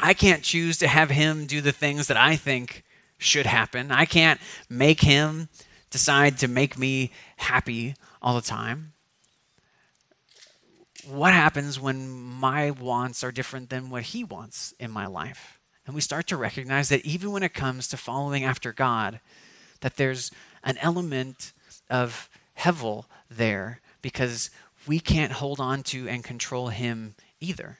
I 0.00 0.14
can't 0.14 0.42
choose 0.42 0.78
to 0.78 0.88
have 0.88 1.10
him 1.10 1.46
do 1.46 1.60
the 1.60 1.70
things 1.70 2.06
that 2.06 2.16
I 2.16 2.34
think 2.34 2.82
should 3.18 3.46
happen. 3.46 3.92
I 3.92 4.06
can't 4.06 4.40
make 4.70 5.02
him 5.02 5.48
decide 5.90 6.38
to 6.38 6.48
make 6.48 6.78
me 6.78 7.12
happy 7.36 7.94
all 8.22 8.34
the 8.34 8.40
time. 8.40 8.94
What 11.06 11.34
happens 11.34 11.78
when 11.78 12.08
my 12.08 12.70
wants 12.70 13.22
are 13.22 13.30
different 13.30 13.68
than 13.68 13.90
what 13.90 14.04
he 14.04 14.24
wants 14.24 14.72
in 14.80 14.90
my 14.90 15.06
life? 15.06 15.53
And 15.86 15.94
we 15.94 16.00
start 16.00 16.26
to 16.28 16.36
recognize 16.36 16.88
that 16.88 17.04
even 17.04 17.30
when 17.30 17.42
it 17.42 17.54
comes 17.54 17.88
to 17.88 17.96
following 17.96 18.44
after 18.44 18.72
God, 18.72 19.20
that 19.80 19.96
there's 19.96 20.30
an 20.62 20.78
element 20.78 21.52
of 21.90 22.28
hevel 22.58 23.04
there 23.30 23.80
because 24.00 24.50
we 24.86 24.98
can't 24.98 25.32
hold 25.32 25.60
on 25.60 25.82
to 25.82 26.08
and 26.08 26.24
control 26.24 26.68
him 26.68 27.14
either. 27.40 27.78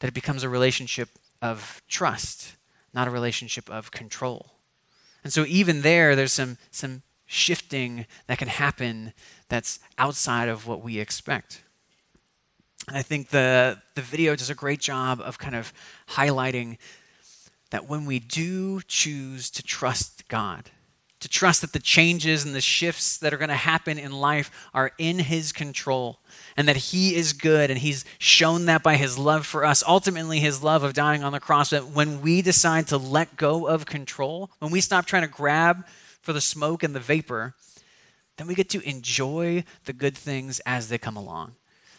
That 0.00 0.08
it 0.08 0.14
becomes 0.14 0.42
a 0.42 0.48
relationship 0.48 1.08
of 1.40 1.82
trust, 1.88 2.56
not 2.92 3.08
a 3.08 3.10
relationship 3.10 3.70
of 3.70 3.90
control. 3.90 4.52
And 5.24 5.32
so 5.32 5.44
even 5.46 5.82
there, 5.82 6.14
there's 6.16 6.32
some, 6.32 6.58
some 6.70 7.02
shifting 7.26 8.06
that 8.26 8.38
can 8.38 8.48
happen 8.48 9.12
that's 9.48 9.78
outside 9.96 10.48
of 10.48 10.66
what 10.66 10.82
we 10.82 10.98
expect. 10.98 11.62
I 12.88 13.02
think 13.02 13.28
the, 13.28 13.80
the 13.94 14.02
video 14.02 14.34
does 14.34 14.50
a 14.50 14.54
great 14.54 14.80
job 14.80 15.20
of 15.20 15.38
kind 15.38 15.54
of 15.54 15.72
highlighting 16.08 16.78
that 17.70 17.88
when 17.88 18.04
we 18.06 18.18
do 18.18 18.80
choose 18.82 19.50
to 19.50 19.62
trust 19.62 20.26
God, 20.28 20.70
to 21.20 21.28
trust 21.28 21.60
that 21.60 21.72
the 21.72 21.78
changes 21.78 22.44
and 22.44 22.54
the 22.54 22.60
shifts 22.60 23.16
that 23.18 23.32
are 23.32 23.38
going 23.38 23.48
to 23.48 23.54
happen 23.54 23.98
in 23.98 24.10
life 24.10 24.50
are 24.74 24.90
in 24.98 25.20
His 25.20 25.52
control 25.52 26.18
and 26.56 26.66
that 26.66 26.76
He 26.76 27.14
is 27.14 27.32
good 27.32 27.70
and 27.70 27.78
He's 27.78 28.04
shown 28.18 28.66
that 28.66 28.82
by 28.82 28.96
His 28.96 29.16
love 29.16 29.46
for 29.46 29.64
us. 29.64 29.84
Ultimately, 29.86 30.40
His 30.40 30.62
love 30.62 30.82
of 30.82 30.92
dying 30.92 31.22
on 31.22 31.32
the 31.32 31.40
cross. 31.40 31.70
That 31.70 31.88
when 31.88 32.20
we 32.20 32.42
decide 32.42 32.88
to 32.88 32.98
let 32.98 33.36
go 33.36 33.66
of 33.66 33.86
control, 33.86 34.50
when 34.58 34.72
we 34.72 34.80
stop 34.80 35.06
trying 35.06 35.22
to 35.22 35.28
grab 35.28 35.86
for 36.20 36.32
the 36.32 36.40
smoke 36.40 36.82
and 36.82 36.94
the 36.94 37.00
vapor, 37.00 37.54
then 38.36 38.48
we 38.48 38.56
get 38.56 38.68
to 38.70 38.86
enjoy 38.86 39.62
the 39.84 39.92
good 39.92 40.16
things 40.18 40.60
as 40.66 40.88
they 40.88 40.98
come 40.98 41.16
along. 41.16 41.54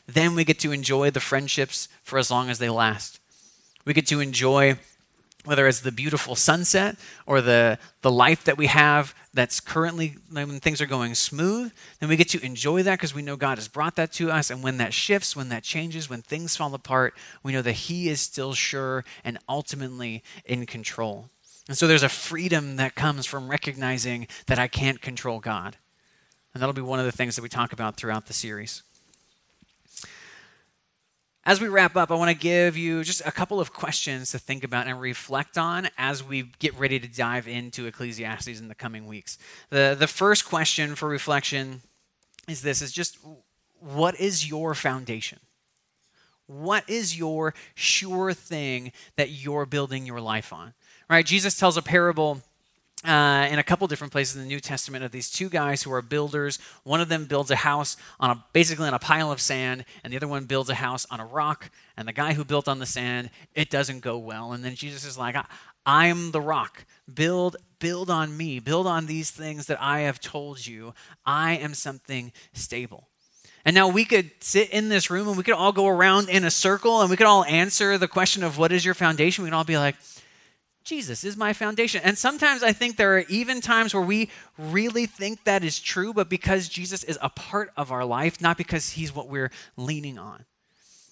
Then 0.06 0.36
we 0.36 0.44
get 0.44 0.60
to 0.60 0.72
enjoy 0.72 1.12
the 1.12 1.20
friendships 1.20 1.88
for 2.04 2.20
as 2.20 2.30
long 2.30 2.50
as 2.50 2.60
they 2.60 2.70
last. 2.70 3.20
We 3.86 3.94
get 3.94 4.08
to 4.08 4.20
enjoy 4.20 4.78
whether 5.46 5.68
it's 5.68 5.82
the 5.82 5.92
beautiful 5.92 6.36
sunset 6.36 6.96
or 7.26 7.42
the, 7.42 7.78
the 8.02 8.12
life 8.12 8.46
that 8.46 8.58
we 8.58 8.68
have 8.68 9.14
that's 9.34 9.60
currently 9.60 10.16
when 10.32 10.60
things 10.60 10.80
are 10.80 10.86
going 10.86 11.16
smooth, 11.16 11.72
then 12.00 12.08
we 12.08 12.16
get 12.16 12.30
to 12.30 12.46
enjoy 12.46 12.84
that 12.84 12.94
because 12.94 13.14
we 13.14 13.22
know 13.22 13.36
God 13.36 13.58
has 13.58 13.68
brought 13.68 13.96
that 13.98 14.14
to 14.14 14.32
us. 14.32 14.50
And 14.50 14.64
when 14.64 14.78
that 14.78 14.94
shifts, 14.94 15.36
when 15.36 15.50
that 15.50 15.64
changes, 15.64 16.10
when 16.10 16.22
things 16.22 16.56
fall 16.56 16.74
apart, 16.74 17.14
we 17.42 17.52
know 17.52 17.62
that 17.62 17.74
He 17.74 18.10
is 18.10 18.22
still 18.22 18.54
sure 18.54 19.04
and 19.24 19.38
ultimately 19.50 20.24
in 20.46 20.66
control. 20.66 21.30
And 21.68 21.78
so 21.78 21.88
there's 21.88 22.04
a 22.04 22.10
freedom 22.10 22.76
that 22.78 22.96
comes 22.96 23.26
from 23.26 23.50
recognizing 23.50 24.28
that 24.48 24.60
I 24.60 24.68
can't 24.68 25.02
control 25.02 25.40
God. 25.40 25.78
And 26.54 26.62
that'll 26.62 26.74
be 26.74 26.82
one 26.82 27.00
of 27.00 27.06
the 27.06 27.12
things 27.12 27.36
that 27.36 27.42
we 27.42 27.50
talk 27.50 27.74
about 27.74 27.98
throughout 27.98 28.28
the 28.28 28.34
series. 28.34 28.84
As 31.46 31.60
we 31.60 31.68
wrap 31.68 31.98
up, 31.98 32.10
I 32.10 32.16
want 32.16 32.32
to 32.32 32.38
give 32.38 32.78
you 32.78 33.04
just 33.04 33.22
a 33.26 33.32
couple 33.32 33.60
of 33.60 33.74
questions 33.74 34.32
to 34.32 34.40
think 34.40 34.64
about 34.64 34.88
and 34.88 35.00
reflect 35.00 35.58
on 35.58 35.90
as 35.98 36.24
we 36.24 36.44
get 36.60 36.78
ready 36.80 37.00
to 37.00 37.08
dive 37.08 37.50
into 37.50 37.86
Ecclesiastes 37.86 38.60
in 38.60 38.70
the 38.70 38.76
coming 38.76 39.08
weeks. 39.08 39.38
The, 39.70 39.94
the 39.98 40.08
first 40.08 40.46
question 40.46 40.96
for 40.96 41.10
reflection 41.10 41.82
is 42.48 42.62
this 42.62 42.82
is 42.82 42.94
just 42.94 43.18
what 43.82 44.18
is 44.22 44.50
your 44.50 44.74
foundation? 44.74 45.40
What 46.48 46.90
is 46.90 47.18
your 47.18 47.54
sure 47.76 48.34
thing 48.34 48.94
that 49.18 49.30
you're 49.30 49.66
building 49.66 50.06
your 50.06 50.22
life 50.22 50.54
on? 50.54 50.74
Right? 51.10 51.26
Jesus 51.26 51.58
tells 51.58 51.76
a 51.76 51.82
parable 51.82 52.42
uh, 53.04 53.48
in 53.52 53.60
a 53.60 53.64
couple 53.64 53.88
different 53.88 54.14
places 54.14 54.36
in 54.36 54.42
the 54.42 54.48
New 54.48 54.60
Testament 54.60 55.04
of 55.04 55.12
these 55.12 55.30
two 55.30 55.50
guys 55.50 55.84
who 55.84 55.92
are 55.92 56.02
builders. 56.02 56.60
One 56.84 57.02
of 57.02 57.10
them 57.10 57.26
builds 57.26 57.52
a 57.52 57.58
house 57.58 57.98
on 58.20 58.32
a, 58.32 58.44
basically 58.54 58.88
on 58.88 58.94
a 58.94 59.00
pile 59.00 59.32
of 59.32 59.42
sand, 59.42 59.86
and 60.04 60.14
the 60.14 60.18
other 60.18 60.28
one 60.28 60.46
builds 60.46 60.70
a 60.70 60.76
house 60.76 61.06
on 61.12 61.20
a 61.20 61.26
rock. 61.26 61.70
And 61.98 62.08
the 62.08 62.14
guy 62.14 62.34
who 62.34 62.46
built 62.46 62.68
on 62.68 62.80
the 62.80 62.86
sand, 62.86 63.30
it 63.56 63.70
doesn't 63.70 64.00
go 64.00 64.18
well. 64.18 64.54
And 64.54 64.64
then 64.64 64.76
Jesus 64.76 65.06
is 65.06 65.18
like, 65.18 65.36
I'm 65.86 66.32
the 66.32 66.42
rock. 66.42 66.86
Build, 67.14 67.58
build 67.80 68.10
on 68.10 68.36
me. 68.36 68.60
Build 68.60 68.88
on 68.88 69.06
these 69.06 69.32
things 69.32 69.66
that 69.68 69.82
I 69.82 70.02
have 70.02 70.20
told 70.20 70.66
you. 70.66 70.94
I 71.26 71.58
am 71.58 71.74
something 71.74 72.32
stable. 72.54 73.10
And 73.66 73.74
now 73.74 73.88
we 73.88 74.04
could 74.04 74.32
sit 74.42 74.70
in 74.72 74.90
this 74.90 75.10
room 75.10 75.28
and 75.28 75.38
we 75.38 75.44
could 75.44 75.54
all 75.54 75.72
go 75.72 75.88
around 75.88 76.30
in 76.30 76.44
a 76.44 76.52
circle 76.52 77.02
and 77.02 77.10
we 77.10 77.16
could 77.16 77.28
all 77.28 77.46
answer 77.46 77.98
the 77.98 78.10
question 78.10 78.44
of 78.44 78.58
what 78.58 78.74
is 78.74 78.84
your 78.84 78.94
foundation. 78.94 79.44
We 79.44 79.50
can 79.50 79.54
all 79.54 79.64
be 79.64 79.78
like, 79.78 79.96
Jesus 80.84 81.24
is 81.24 81.38
my 81.38 81.54
foundation. 81.54 82.02
And 82.04 82.18
sometimes 82.18 82.62
I 82.62 82.74
think 82.74 82.98
there 82.98 83.18
are 83.18 83.24
even 83.30 83.62
times 83.62 83.94
where 83.94 84.04
we 84.04 84.30
really 84.58 85.06
think 85.06 85.44
that 85.46 85.64
is 85.64 85.80
true, 85.80 86.14
but 86.14 86.30
because 86.30 86.68
Jesus 86.68 87.04
is 87.04 87.18
a 87.22 87.30
part 87.30 87.72
of 87.78 87.92
our 87.92 88.04
life, 88.04 88.42
not 88.42 88.58
because 88.58 88.92
he's 88.92 89.16
what 89.16 89.30
we're 89.30 89.52
leaning 89.78 90.18
on. 90.18 90.46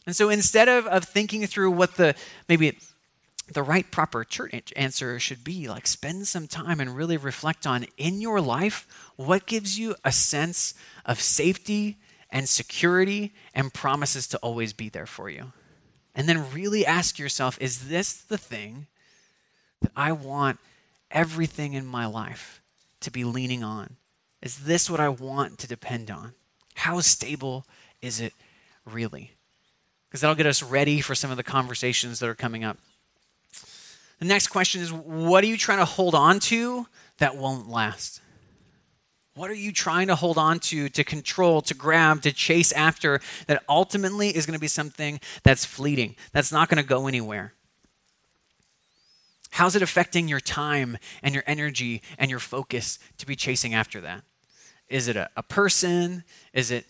And 0.05 0.15
so 0.15 0.29
instead 0.29 0.67
of, 0.67 0.87
of 0.87 1.05
thinking 1.05 1.45
through 1.47 1.71
what 1.71 1.95
the 1.95 2.15
maybe 2.49 2.77
the 3.53 3.63
right 3.63 3.89
proper 3.91 4.23
church 4.23 4.73
answer 4.75 5.19
should 5.19 5.43
be, 5.43 5.67
like 5.67 5.87
spend 5.87 6.27
some 6.27 6.47
time 6.47 6.79
and 6.79 6.95
really 6.95 7.17
reflect 7.17 7.67
on 7.67 7.85
in 7.97 8.21
your 8.21 8.41
life 8.41 8.87
what 9.15 9.45
gives 9.45 9.77
you 9.77 9.95
a 10.03 10.11
sense 10.11 10.73
of 11.05 11.21
safety 11.21 11.97
and 12.29 12.47
security 12.47 13.33
and 13.53 13.73
promises 13.73 14.27
to 14.27 14.37
always 14.37 14.73
be 14.73 14.89
there 14.89 15.05
for 15.05 15.29
you. 15.29 15.51
And 16.15 16.27
then 16.27 16.51
really 16.51 16.85
ask 16.85 17.19
yourself 17.19 17.57
is 17.61 17.89
this 17.89 18.13
the 18.13 18.37
thing 18.37 18.87
that 19.81 19.91
I 19.95 20.11
want 20.11 20.59
everything 21.09 21.73
in 21.73 21.85
my 21.85 22.05
life 22.05 22.61
to 23.01 23.11
be 23.11 23.23
leaning 23.23 23.63
on? 23.63 23.97
Is 24.41 24.59
this 24.59 24.89
what 24.89 24.99
I 24.99 25.09
want 25.09 25.59
to 25.59 25.67
depend 25.67 26.09
on? 26.09 26.33
How 26.75 26.99
stable 27.01 27.65
is 28.01 28.19
it 28.19 28.33
really? 28.85 29.31
Because 30.07 30.21
that'll 30.21 30.35
get 30.35 30.45
us 30.45 30.63
ready 30.63 31.01
for 31.01 31.15
some 31.15 31.31
of 31.31 31.37
the 31.37 31.43
conversations 31.43 32.19
that 32.19 32.29
are 32.29 32.35
coming 32.35 32.63
up. 32.63 32.77
The 34.19 34.25
next 34.25 34.47
question 34.47 34.81
is 34.81 34.91
what 34.91 35.43
are 35.43 35.47
you 35.47 35.57
trying 35.57 35.79
to 35.79 35.85
hold 35.85 36.15
on 36.15 36.39
to 36.41 36.87
that 37.17 37.37
won't 37.37 37.69
last? 37.69 38.21
What 39.33 39.49
are 39.49 39.55
you 39.55 39.71
trying 39.71 40.07
to 40.07 40.15
hold 40.15 40.37
on 40.37 40.59
to, 40.59 40.89
to 40.89 41.03
control, 41.03 41.61
to 41.61 41.73
grab, 41.73 42.21
to 42.23 42.33
chase 42.33 42.71
after 42.73 43.21
that 43.47 43.63
ultimately 43.69 44.35
is 44.35 44.45
going 44.45 44.57
to 44.57 44.59
be 44.59 44.67
something 44.67 45.21
that's 45.43 45.63
fleeting, 45.63 46.15
that's 46.33 46.51
not 46.51 46.67
going 46.67 46.81
to 46.81 46.87
go 46.87 47.07
anywhere? 47.07 47.53
How's 49.51 49.75
it 49.75 49.81
affecting 49.81 50.27
your 50.27 50.39
time 50.39 50.97
and 51.21 51.33
your 51.33 51.43
energy 51.45 52.01
and 52.17 52.31
your 52.31 52.39
focus 52.39 52.99
to 53.17 53.25
be 53.25 53.35
chasing 53.35 53.73
after 53.73 54.01
that? 54.01 54.23
Is 54.89 55.07
it 55.07 55.15
a, 55.15 55.29
a 55.37 55.43
person? 55.43 56.23
Is 56.53 56.71
it 56.71 56.85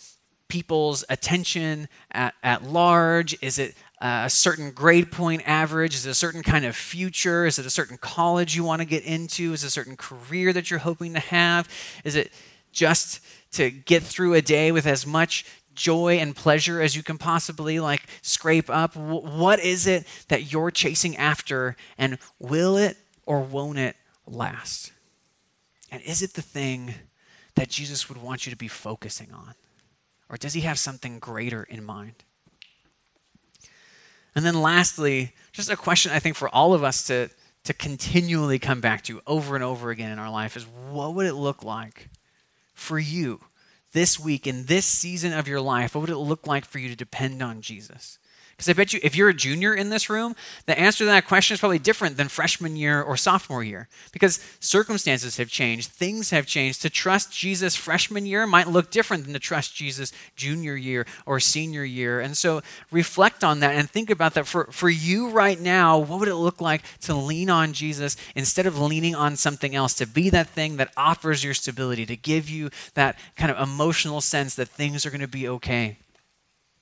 people's 0.48 1.04
attention 1.10 1.88
at, 2.12 2.34
at 2.44 2.64
large? 2.64 3.38
Is 3.42 3.58
it 3.58 3.74
a 4.00 4.30
certain 4.30 4.72
grade 4.72 5.12
point 5.12 5.42
average? 5.46 5.96
Is 5.96 6.06
it 6.06 6.10
a 6.12 6.16
certain 6.16 6.44
kind 6.44 6.66
of 6.66 6.76
future? 6.76 7.46
Is 7.46 7.58
it 7.58 7.66
a 7.66 7.70
certain 7.70 7.98
college 7.98 8.56
you 8.56 8.64
want 8.64 8.82
to 8.82 8.88
get 8.88 9.04
into? 9.04 9.54
Is 9.54 9.64
it 9.64 9.68
a 9.68 9.72
certain 9.72 9.96
career 9.96 10.52
that 10.54 10.70
you're 10.70 10.80
hoping 10.80 11.14
to 11.14 11.20
have? 11.20 11.70
Is 12.04 12.16
it 12.16 12.32
just 12.72 13.22
to 13.54 13.70
get 13.72 14.04
through 14.04 14.34
a 14.34 14.42
day 14.42 14.72
with 14.72 14.86
as 14.86 15.06
much 15.06 15.46
joy 15.76 16.18
and 16.18 16.36
pleasure 16.36 16.82
as 16.82 16.96
you 16.96 17.04
can 17.04 17.18
possibly 17.18 17.80
like 17.80 18.04
scrape 18.22 18.70
up? 18.70 18.96
What 18.96 19.60
is 19.60 19.88
it 19.88 20.06
that 20.28 20.52
you're 20.52 20.72
chasing 20.72 21.18
after 21.18 21.76
and 21.98 22.18
will 22.40 22.78
it 22.78 22.98
or 23.26 23.42
won't 23.42 23.80
it 23.80 23.96
last? 24.26 24.92
And 25.92 26.02
is 26.04 26.22
it 26.22 26.34
the 26.34 26.42
thing 26.42 26.96
that 27.56 27.70
jesus 27.70 28.08
would 28.08 28.22
want 28.22 28.46
you 28.46 28.52
to 28.52 28.58
be 28.58 28.68
focusing 28.68 29.32
on? 29.34 29.56
Or 30.30 30.38
does 30.38 30.54
he 30.54 30.62
have 30.62 30.80
something 30.80 31.20
greater 31.20 31.64
in 31.64 31.84
mind? 31.84 32.24
And 34.34 34.46
then 34.46 34.62
lastly 34.62 35.34
just 35.52 35.70
a 35.70 35.76
question 35.76 36.12
i 36.12 36.20
think 36.20 36.36
for 36.36 36.50
all 36.50 36.74
of 36.74 36.84
us 36.84 37.06
to 37.08 37.30
to 37.64 37.74
continually 37.74 38.58
come 38.58 38.82
back 38.82 39.04
to 39.04 39.22
over 39.28 39.56
and 39.56 39.64
over 39.64 39.92
again 39.92 40.12
in 40.12 40.20
our 40.20 40.32
life 40.32 40.58
is 40.58 40.66
what 40.90 41.14
would 41.14 41.26
it 41.26 41.34
look 41.34 41.64
like 41.64 42.10
for 42.74 42.98
you 42.98 43.40
this 43.92 44.20
week, 44.20 44.48
in 44.48 44.66
this 44.66 44.86
season 44.86 45.34
of 45.34 45.48
your 45.48 45.62
life, 45.62 45.96
what 45.96 46.02
would 46.02 46.10
it 46.10 46.18
look 46.18 46.48
like 46.48 46.66
for 46.66 46.80
you 46.80 46.90
to 46.90 46.96
depend 46.96 47.42
on 47.42 47.62
Jesus? 47.62 48.20
Because 48.62 48.70
I 48.70 48.74
bet 48.74 48.94
you, 48.94 49.00
if 49.02 49.16
you're 49.16 49.30
a 49.30 49.34
junior 49.34 49.74
in 49.74 49.90
this 49.90 50.08
room, 50.08 50.36
the 50.68 50.78
answer 50.78 51.00
to 51.00 51.06
that 51.06 51.26
question 51.26 51.56
is 51.56 51.60
probably 51.60 51.80
different 51.80 52.16
than 52.16 52.28
freshman 52.28 52.76
year 52.76 53.02
or 53.02 53.18
sophomore 53.18 53.64
year. 53.64 53.88
Because 54.12 54.40
circumstances 54.60 55.38
have 55.38 55.50
changed, 55.50 55.90
things 55.90 56.30
have 56.30 56.46
changed. 56.46 56.84
To 56.84 56.90
trust 56.92 57.34
Jesus 57.34 57.76
freshman 57.76 58.28
year 58.28 58.46
might 58.46 58.68
look 58.68 58.92
different 58.92 59.24
than 59.24 59.34
to 59.34 59.40
trust 59.40 59.74
Jesus 59.74 60.12
junior 60.36 60.76
year 60.76 61.08
or 61.26 61.40
senior 61.40 61.84
year. 61.84 62.20
And 62.20 62.38
so 62.38 62.62
reflect 62.92 63.44
on 63.44 63.62
that 63.62 63.74
and 63.76 63.90
think 63.90 64.12
about 64.12 64.36
that. 64.36 64.46
For, 64.46 64.66
for 64.66 64.92
you 64.92 65.32
right 65.32 65.60
now, 65.60 65.98
what 65.98 66.20
would 66.20 66.30
it 66.30 66.36
look 66.36 66.62
like 66.62 66.84
to 67.00 67.16
lean 67.16 67.50
on 67.50 67.74
Jesus 67.74 68.16
instead 68.36 68.68
of 68.68 68.80
leaning 68.80 69.16
on 69.16 69.38
something 69.38 69.74
else? 69.74 69.96
To 69.96 70.06
be 70.06 70.30
that 70.30 70.50
thing 70.50 70.78
that 70.78 70.92
offers 70.96 71.44
your 71.44 71.56
stability, 71.56 72.06
to 72.06 72.16
give 72.16 72.48
you 72.48 72.70
that 72.94 73.18
kind 73.36 73.50
of 73.50 73.58
emotional 73.58 74.22
sense 74.22 74.54
that 74.54 74.68
things 74.68 75.04
are 75.04 75.10
going 75.10 75.22
to 75.22 75.28
be 75.28 75.48
okay. 75.48 75.98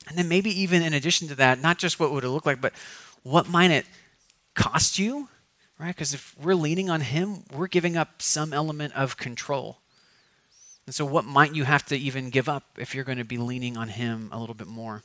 And 0.09 0.17
then 0.17 0.27
maybe 0.27 0.49
even 0.61 0.81
in 0.81 0.93
addition 0.93 1.27
to 1.27 1.35
that, 1.35 1.61
not 1.61 1.77
just 1.77 1.99
what 1.99 2.11
would 2.11 2.23
it 2.23 2.29
look 2.29 2.45
like, 2.45 2.59
but 2.59 2.73
what 3.21 3.47
might 3.47 3.69
it 3.69 3.85
cost 4.55 4.97
you? 4.97 5.29
Right? 5.77 5.95
Because 5.95 6.13
if 6.13 6.35
we're 6.41 6.55
leaning 6.55 6.89
on 6.89 7.01
Him, 7.01 7.43
we're 7.53 7.67
giving 7.67 7.95
up 7.95 8.21
some 8.21 8.51
element 8.51 8.93
of 8.95 9.15
control. 9.15 9.77
And 10.87 10.95
so, 10.95 11.05
what 11.05 11.23
might 11.23 11.53
you 11.53 11.63
have 11.63 11.85
to 11.85 11.95
even 11.95 12.31
give 12.31 12.49
up 12.49 12.63
if 12.77 12.95
you're 12.95 13.03
going 13.03 13.19
to 13.19 13.23
be 13.23 13.37
leaning 13.37 13.77
on 13.77 13.87
Him 13.87 14.29
a 14.31 14.39
little 14.39 14.55
bit 14.55 14.67
more? 14.67 15.03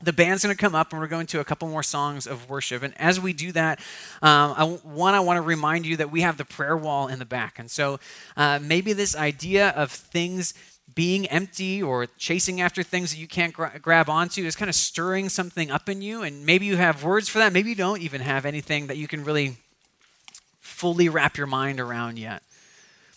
The 0.00 0.12
band's 0.12 0.42
going 0.42 0.56
to 0.56 0.60
come 0.60 0.74
up, 0.74 0.92
and 0.92 1.00
we're 1.00 1.08
going 1.08 1.26
to 1.26 1.40
a 1.40 1.44
couple 1.44 1.68
more 1.68 1.82
songs 1.82 2.26
of 2.26 2.48
worship. 2.48 2.82
And 2.82 2.98
as 2.98 3.20
we 3.20 3.34
do 3.34 3.52
that, 3.52 3.80
um, 4.22 4.54
I, 4.56 4.64
one, 4.64 5.14
I 5.14 5.20
want 5.20 5.36
to 5.36 5.42
remind 5.42 5.86
you 5.86 5.96
that 5.98 6.10
we 6.10 6.22
have 6.22 6.38
the 6.38 6.44
prayer 6.44 6.76
wall 6.76 7.08
in 7.08 7.18
the 7.18 7.26
back. 7.26 7.58
And 7.58 7.70
so, 7.70 8.00
uh, 8.36 8.58
maybe 8.62 8.94
this 8.94 9.14
idea 9.14 9.68
of 9.70 9.92
things 9.92 10.54
being 10.94 11.26
empty 11.26 11.82
or 11.82 12.06
chasing 12.18 12.60
after 12.60 12.82
things 12.82 13.12
that 13.12 13.18
you 13.18 13.28
can't 13.28 13.52
gra- 13.52 13.78
grab 13.80 14.08
onto 14.08 14.44
is 14.44 14.56
kind 14.56 14.68
of 14.68 14.74
stirring 14.74 15.28
something 15.28 15.70
up 15.70 15.88
in 15.88 16.02
you. 16.02 16.22
And 16.22 16.44
maybe 16.44 16.66
you 16.66 16.76
have 16.76 17.04
words 17.04 17.28
for 17.28 17.38
that. 17.38 17.52
Maybe 17.52 17.70
you 17.70 17.76
don't 17.76 18.02
even 18.02 18.20
have 18.20 18.44
anything 18.46 18.86
that 18.88 18.96
you 18.96 19.06
can 19.06 19.24
really 19.24 19.56
fully 20.60 21.08
wrap 21.08 21.36
your 21.36 21.46
mind 21.46 21.80
around 21.80 22.18
yet. 22.18 22.42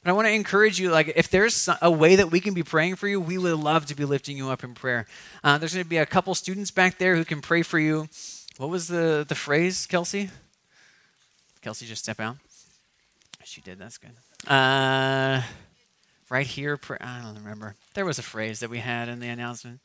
But 0.03 0.09
I 0.09 0.13
want 0.13 0.27
to 0.27 0.33
encourage 0.33 0.79
you, 0.79 0.89
like, 0.89 1.13
if 1.15 1.29
there's 1.29 1.69
a 1.79 1.91
way 1.91 2.15
that 2.15 2.31
we 2.31 2.39
can 2.39 2.55
be 2.55 2.63
praying 2.63 2.95
for 2.95 3.07
you, 3.07 3.21
we 3.21 3.37
would 3.37 3.53
love 3.53 3.85
to 3.85 3.95
be 3.95 4.03
lifting 4.03 4.35
you 4.35 4.49
up 4.49 4.63
in 4.63 4.73
prayer. 4.73 5.05
Uh, 5.43 5.59
there's 5.59 5.73
going 5.73 5.85
to 5.85 5.89
be 5.89 5.97
a 5.97 6.07
couple 6.07 6.33
students 6.33 6.71
back 6.71 6.97
there 6.97 7.15
who 7.15 7.23
can 7.23 7.39
pray 7.39 7.61
for 7.61 7.77
you. 7.77 8.09
What 8.57 8.69
was 8.69 8.87
the, 8.87 9.23
the 9.27 9.35
phrase, 9.35 9.85
Kelsey? 9.85 10.31
Kelsey, 11.61 11.85
just 11.85 12.03
step 12.03 12.19
out. 12.19 12.37
She 13.43 13.61
did. 13.61 13.77
That's 13.77 13.99
good. 13.99 14.11
Uh, 14.47 15.43
right 16.31 16.47
here. 16.47 16.79
I 17.01 17.21
don't 17.21 17.35
remember. 17.35 17.75
There 17.93 18.05
was 18.05 18.17
a 18.17 18.23
phrase 18.23 18.61
that 18.61 18.69
we 18.69 18.79
had 18.79 19.09
in 19.09 19.19
the 19.19 19.27
announcement. 19.27 19.81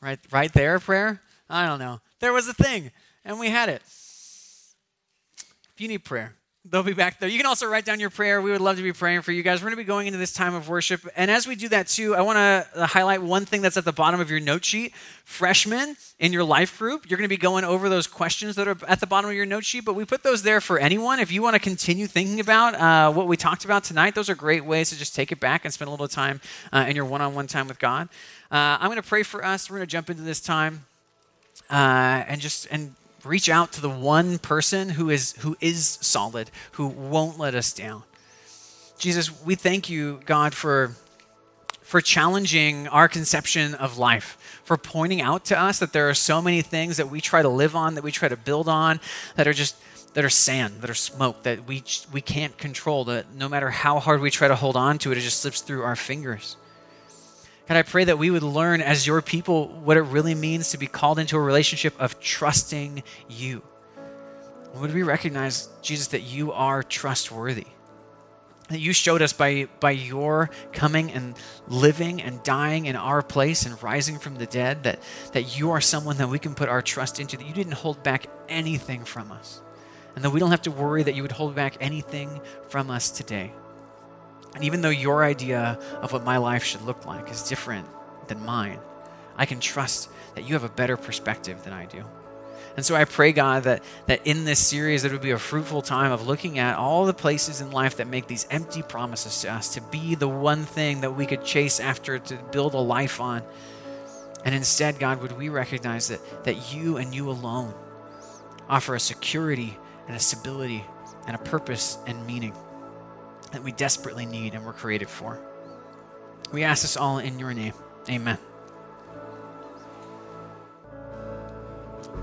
Right, 0.00 0.18
right 0.32 0.52
there, 0.52 0.80
prayer. 0.80 1.20
I 1.48 1.66
don't 1.66 1.78
know. 1.78 2.00
There 2.20 2.32
was 2.32 2.48
a 2.48 2.54
thing, 2.54 2.90
and 3.24 3.38
we 3.38 3.50
had 3.50 3.68
it. 3.68 3.82
If 3.86 5.80
you 5.80 5.88
need 5.88 6.04
prayer, 6.04 6.36
they'll 6.70 6.82
be 6.82 6.94
back 6.94 7.20
there. 7.20 7.28
You 7.28 7.36
can 7.36 7.46
also 7.46 7.66
write 7.66 7.84
down 7.84 8.00
your 8.00 8.10
prayer. 8.10 8.40
We 8.40 8.50
would 8.50 8.60
love 8.60 8.76
to 8.76 8.82
be 8.82 8.92
praying 8.92 9.22
for 9.22 9.32
you 9.32 9.42
guys. 9.42 9.60
We're 9.60 9.66
going 9.66 9.76
to 9.76 9.82
be 9.82 9.86
going 9.86 10.06
into 10.06 10.18
this 10.18 10.32
time 10.32 10.54
of 10.54 10.68
worship. 10.68 11.06
And 11.14 11.30
as 11.30 11.46
we 11.46 11.56
do 11.56 11.68
that 11.68 11.88
too, 11.88 12.14
I 12.14 12.22
want 12.22 12.38
to 12.38 12.86
highlight 12.86 13.22
one 13.22 13.44
thing 13.44 13.60
that's 13.60 13.76
at 13.76 13.84
the 13.84 13.92
bottom 13.92 14.18
of 14.18 14.30
your 14.30 14.40
note 14.40 14.64
sheet. 14.64 14.94
Freshmen 15.24 15.96
in 16.18 16.32
your 16.32 16.44
life 16.44 16.78
group, 16.78 17.08
you're 17.08 17.18
going 17.18 17.28
to 17.28 17.34
be 17.34 17.36
going 17.36 17.64
over 17.64 17.88
those 17.88 18.06
questions 18.06 18.56
that 18.56 18.66
are 18.66 18.76
at 18.88 19.00
the 19.00 19.06
bottom 19.06 19.28
of 19.28 19.36
your 19.36 19.46
note 19.46 19.64
sheet, 19.64 19.84
but 19.84 19.94
we 19.94 20.04
put 20.04 20.22
those 20.22 20.42
there 20.42 20.60
for 20.60 20.78
anyone. 20.78 21.18
If 21.18 21.32
you 21.32 21.42
want 21.42 21.54
to 21.54 21.60
continue 21.60 22.06
thinking 22.06 22.40
about 22.40 22.74
uh, 22.74 23.12
what 23.12 23.26
we 23.26 23.36
talked 23.36 23.64
about 23.64 23.84
tonight, 23.84 24.14
those 24.14 24.30
are 24.30 24.34
great 24.34 24.64
ways 24.64 24.90
to 24.90 24.98
just 24.98 25.14
take 25.14 25.32
it 25.32 25.40
back 25.40 25.64
and 25.64 25.72
spend 25.72 25.88
a 25.88 25.90
little 25.90 26.08
time 26.08 26.40
uh, 26.72 26.86
in 26.88 26.96
your 26.96 27.04
one 27.04 27.20
on 27.20 27.34
one 27.34 27.46
time 27.46 27.68
with 27.68 27.78
God. 27.78 28.08
Uh, 28.50 28.78
I'm 28.80 28.88
going 28.88 29.00
to 29.00 29.08
pray 29.08 29.22
for 29.22 29.44
us. 29.44 29.70
We're 29.70 29.78
going 29.78 29.86
to 29.86 29.92
jump 29.92 30.10
into 30.10 30.22
this 30.22 30.40
time. 30.40 30.86
Uh, 31.70 32.24
and 32.28 32.40
just 32.40 32.66
and 32.70 32.94
reach 33.24 33.48
out 33.48 33.72
to 33.72 33.80
the 33.80 33.90
one 33.90 34.38
person 34.38 34.90
who 34.90 35.10
is 35.10 35.32
who 35.38 35.56
is 35.60 35.98
solid, 36.00 36.50
who 36.72 36.86
won't 36.86 37.38
let 37.38 37.54
us 37.54 37.72
down. 37.72 38.02
Jesus, 38.98 39.42
we 39.44 39.54
thank 39.54 39.90
you, 39.90 40.20
God, 40.24 40.54
for 40.54 40.92
for 41.82 42.00
challenging 42.00 42.88
our 42.88 43.08
conception 43.08 43.74
of 43.74 43.98
life, 43.98 44.60
for 44.64 44.76
pointing 44.76 45.20
out 45.20 45.44
to 45.44 45.60
us 45.60 45.78
that 45.78 45.92
there 45.92 46.08
are 46.08 46.14
so 46.14 46.40
many 46.40 46.62
things 46.62 46.96
that 46.96 47.10
we 47.10 47.20
try 47.20 47.42
to 47.42 47.48
live 47.48 47.76
on, 47.76 47.94
that 47.94 48.02
we 48.02 48.10
try 48.10 48.28
to 48.28 48.36
build 48.36 48.68
on, 48.68 49.00
that 49.36 49.46
are 49.46 49.52
just 49.52 49.76
that 50.14 50.24
are 50.24 50.30
sand, 50.30 50.80
that 50.80 50.88
are 50.88 50.94
smoke, 50.94 51.42
that 51.42 51.66
we 51.66 51.82
we 52.12 52.20
can't 52.20 52.56
control. 52.56 53.04
That 53.04 53.34
no 53.34 53.48
matter 53.48 53.70
how 53.70 53.98
hard 54.00 54.20
we 54.20 54.30
try 54.30 54.48
to 54.48 54.56
hold 54.56 54.76
on 54.76 54.98
to 54.98 55.12
it, 55.12 55.18
it 55.18 55.22
just 55.22 55.40
slips 55.40 55.60
through 55.60 55.82
our 55.82 55.96
fingers. 55.96 56.56
God, 57.66 57.78
I 57.78 57.82
pray 57.82 58.04
that 58.04 58.18
we 58.18 58.30
would 58.30 58.42
learn 58.42 58.82
as 58.82 59.06
your 59.06 59.22
people 59.22 59.68
what 59.68 59.96
it 59.96 60.02
really 60.02 60.34
means 60.34 60.70
to 60.70 60.78
be 60.78 60.86
called 60.86 61.18
into 61.18 61.36
a 61.36 61.40
relationship 61.40 61.98
of 61.98 62.20
trusting 62.20 63.02
you. 63.28 63.62
Would 64.74 64.92
we 64.92 65.02
recognize, 65.02 65.68
Jesus, 65.80 66.08
that 66.08 66.20
you 66.20 66.52
are 66.52 66.82
trustworthy? 66.82 67.66
That 68.68 68.80
you 68.80 68.92
showed 68.92 69.22
us 69.22 69.32
by, 69.32 69.68
by 69.80 69.92
your 69.92 70.50
coming 70.72 71.10
and 71.12 71.36
living 71.66 72.20
and 72.20 72.42
dying 72.42 72.84
in 72.84 72.96
our 72.96 73.22
place 73.22 73.64
and 73.64 73.82
rising 73.82 74.18
from 74.18 74.34
the 74.34 74.46
dead, 74.46 74.82
that, 74.82 75.02
that 75.32 75.58
you 75.58 75.70
are 75.70 75.80
someone 75.80 76.18
that 76.18 76.28
we 76.28 76.38
can 76.38 76.54
put 76.54 76.68
our 76.68 76.82
trust 76.82 77.18
into, 77.18 77.38
that 77.38 77.46
you 77.46 77.54
didn't 77.54 77.74
hold 77.74 78.02
back 78.02 78.26
anything 78.48 79.04
from 79.04 79.32
us, 79.32 79.62
and 80.16 80.24
that 80.24 80.30
we 80.30 80.40
don't 80.40 80.50
have 80.50 80.62
to 80.62 80.70
worry 80.70 81.02
that 81.02 81.14
you 81.14 81.22
would 81.22 81.32
hold 81.32 81.54
back 81.54 81.76
anything 81.80 82.40
from 82.68 82.90
us 82.90 83.10
today. 83.10 83.52
And 84.54 84.64
even 84.64 84.80
though 84.80 84.90
your 84.90 85.24
idea 85.24 85.78
of 86.00 86.12
what 86.12 86.24
my 86.24 86.36
life 86.36 86.64
should 86.64 86.82
look 86.82 87.06
like 87.06 87.30
is 87.30 87.48
different 87.48 87.86
than 88.28 88.44
mine, 88.44 88.78
I 89.36 89.46
can 89.46 89.60
trust 89.60 90.08
that 90.34 90.44
you 90.44 90.54
have 90.54 90.64
a 90.64 90.68
better 90.68 90.96
perspective 90.96 91.62
than 91.64 91.72
I 91.72 91.86
do. 91.86 92.04
And 92.76 92.84
so 92.84 92.96
I 92.96 93.04
pray, 93.04 93.32
God, 93.32 93.64
that, 93.64 93.84
that 94.06 94.26
in 94.26 94.44
this 94.44 94.58
series, 94.58 95.04
it 95.04 95.12
would 95.12 95.20
be 95.20 95.30
a 95.30 95.38
fruitful 95.38 95.82
time 95.82 96.10
of 96.10 96.26
looking 96.26 96.58
at 96.58 96.76
all 96.76 97.06
the 97.06 97.14
places 97.14 97.60
in 97.60 97.70
life 97.70 97.96
that 97.96 98.08
make 98.08 98.26
these 98.26 98.46
empty 98.50 98.82
promises 98.82 99.42
to 99.42 99.52
us 99.52 99.74
to 99.74 99.80
be 99.80 100.16
the 100.16 100.28
one 100.28 100.64
thing 100.64 101.00
that 101.02 101.12
we 101.12 101.24
could 101.24 101.44
chase 101.44 101.78
after, 101.78 102.18
to 102.18 102.36
build 102.50 102.74
a 102.74 102.78
life 102.78 103.20
on. 103.20 103.42
And 104.44 104.54
instead, 104.54 104.98
God, 104.98 105.22
would 105.22 105.38
we 105.38 105.48
recognize 105.50 106.08
that, 106.08 106.44
that 106.44 106.74
you 106.74 106.96
and 106.96 107.14
you 107.14 107.30
alone 107.30 107.74
offer 108.68 108.94
a 108.94 109.00
security 109.00 109.78
and 110.08 110.16
a 110.16 110.20
stability 110.20 110.84
and 111.26 111.36
a 111.36 111.38
purpose 111.38 111.98
and 112.06 112.26
meaning 112.26 112.52
that 113.54 113.62
we 113.62 113.72
desperately 113.72 114.26
need 114.26 114.54
and 114.54 114.64
were 114.64 114.72
created 114.72 115.08
for. 115.08 115.40
We 116.52 116.64
ask 116.64 116.82
this 116.82 116.96
all 116.96 117.18
in 117.18 117.38
your 117.38 117.54
name. 117.54 117.72
Amen. 118.08 118.38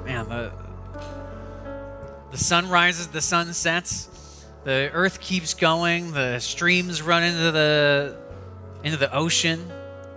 Man, 0.06 0.30
the, 0.30 0.52
the 2.32 2.38
sun 2.38 2.70
rises, 2.70 3.08
the 3.08 3.22
sun 3.22 3.54
sets, 3.54 4.46
the 4.64 4.90
earth 4.94 5.20
keeps 5.20 5.54
going, 5.54 6.12
the 6.12 6.40
streams 6.40 7.02
run 7.02 7.24
into 7.24 7.52
the 7.52 8.18
into 8.84 8.98
the 8.98 9.14
ocean, 9.14 9.72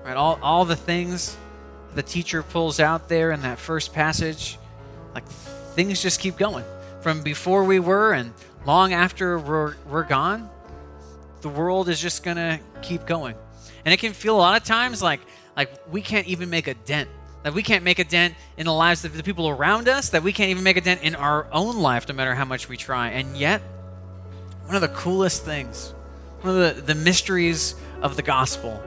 right? 0.04 0.16
All 0.16 0.38
all 0.42 0.64
the 0.64 0.76
things 0.76 1.36
the 1.94 2.02
teacher 2.02 2.42
pulls 2.42 2.80
out 2.80 3.08
there 3.08 3.30
in 3.30 3.42
that 3.42 3.58
first 3.58 3.92
passage, 3.92 4.58
like 5.14 5.26
things 5.26 6.02
just 6.02 6.20
keep 6.20 6.36
going. 6.36 6.64
From 7.00 7.22
before 7.22 7.64
we 7.64 7.78
were 7.78 8.14
and 8.14 8.32
long 8.66 8.92
after 8.92 9.38
we're, 9.38 9.74
we're 9.88 10.04
gone, 10.04 10.48
the 11.44 11.50
world 11.50 11.90
is 11.90 12.00
just 12.00 12.24
going 12.24 12.38
to 12.38 12.58
keep 12.80 13.04
going. 13.04 13.36
And 13.84 13.92
it 13.92 13.98
can 14.00 14.14
feel 14.14 14.34
a 14.34 14.38
lot 14.38 14.60
of 14.60 14.66
times 14.66 15.02
like 15.02 15.20
like 15.56 15.70
we 15.92 16.00
can't 16.00 16.26
even 16.26 16.48
make 16.48 16.66
a 16.66 16.74
dent. 16.74 17.08
That 17.42 17.52
we 17.52 17.62
can't 17.62 17.84
make 17.84 17.98
a 17.98 18.04
dent 18.04 18.34
in 18.56 18.64
the 18.64 18.72
lives 18.72 19.04
of 19.04 19.14
the 19.14 19.22
people 19.22 19.50
around 19.50 19.86
us, 19.86 20.08
that 20.08 20.22
we 20.22 20.32
can't 20.32 20.48
even 20.48 20.64
make 20.64 20.78
a 20.78 20.80
dent 20.80 21.02
in 21.02 21.14
our 21.14 21.46
own 21.52 21.76
life 21.76 22.08
no 22.08 22.14
matter 22.14 22.34
how 22.34 22.46
much 22.46 22.70
we 22.70 22.78
try. 22.78 23.10
And 23.10 23.36
yet, 23.36 23.60
one 24.64 24.74
of 24.74 24.80
the 24.80 24.88
coolest 24.88 25.44
things, 25.44 25.92
one 26.40 26.56
of 26.56 26.76
the, 26.76 26.80
the 26.80 26.94
mysteries 26.94 27.74
of 28.00 28.16
the 28.16 28.22
gospel 28.22 28.82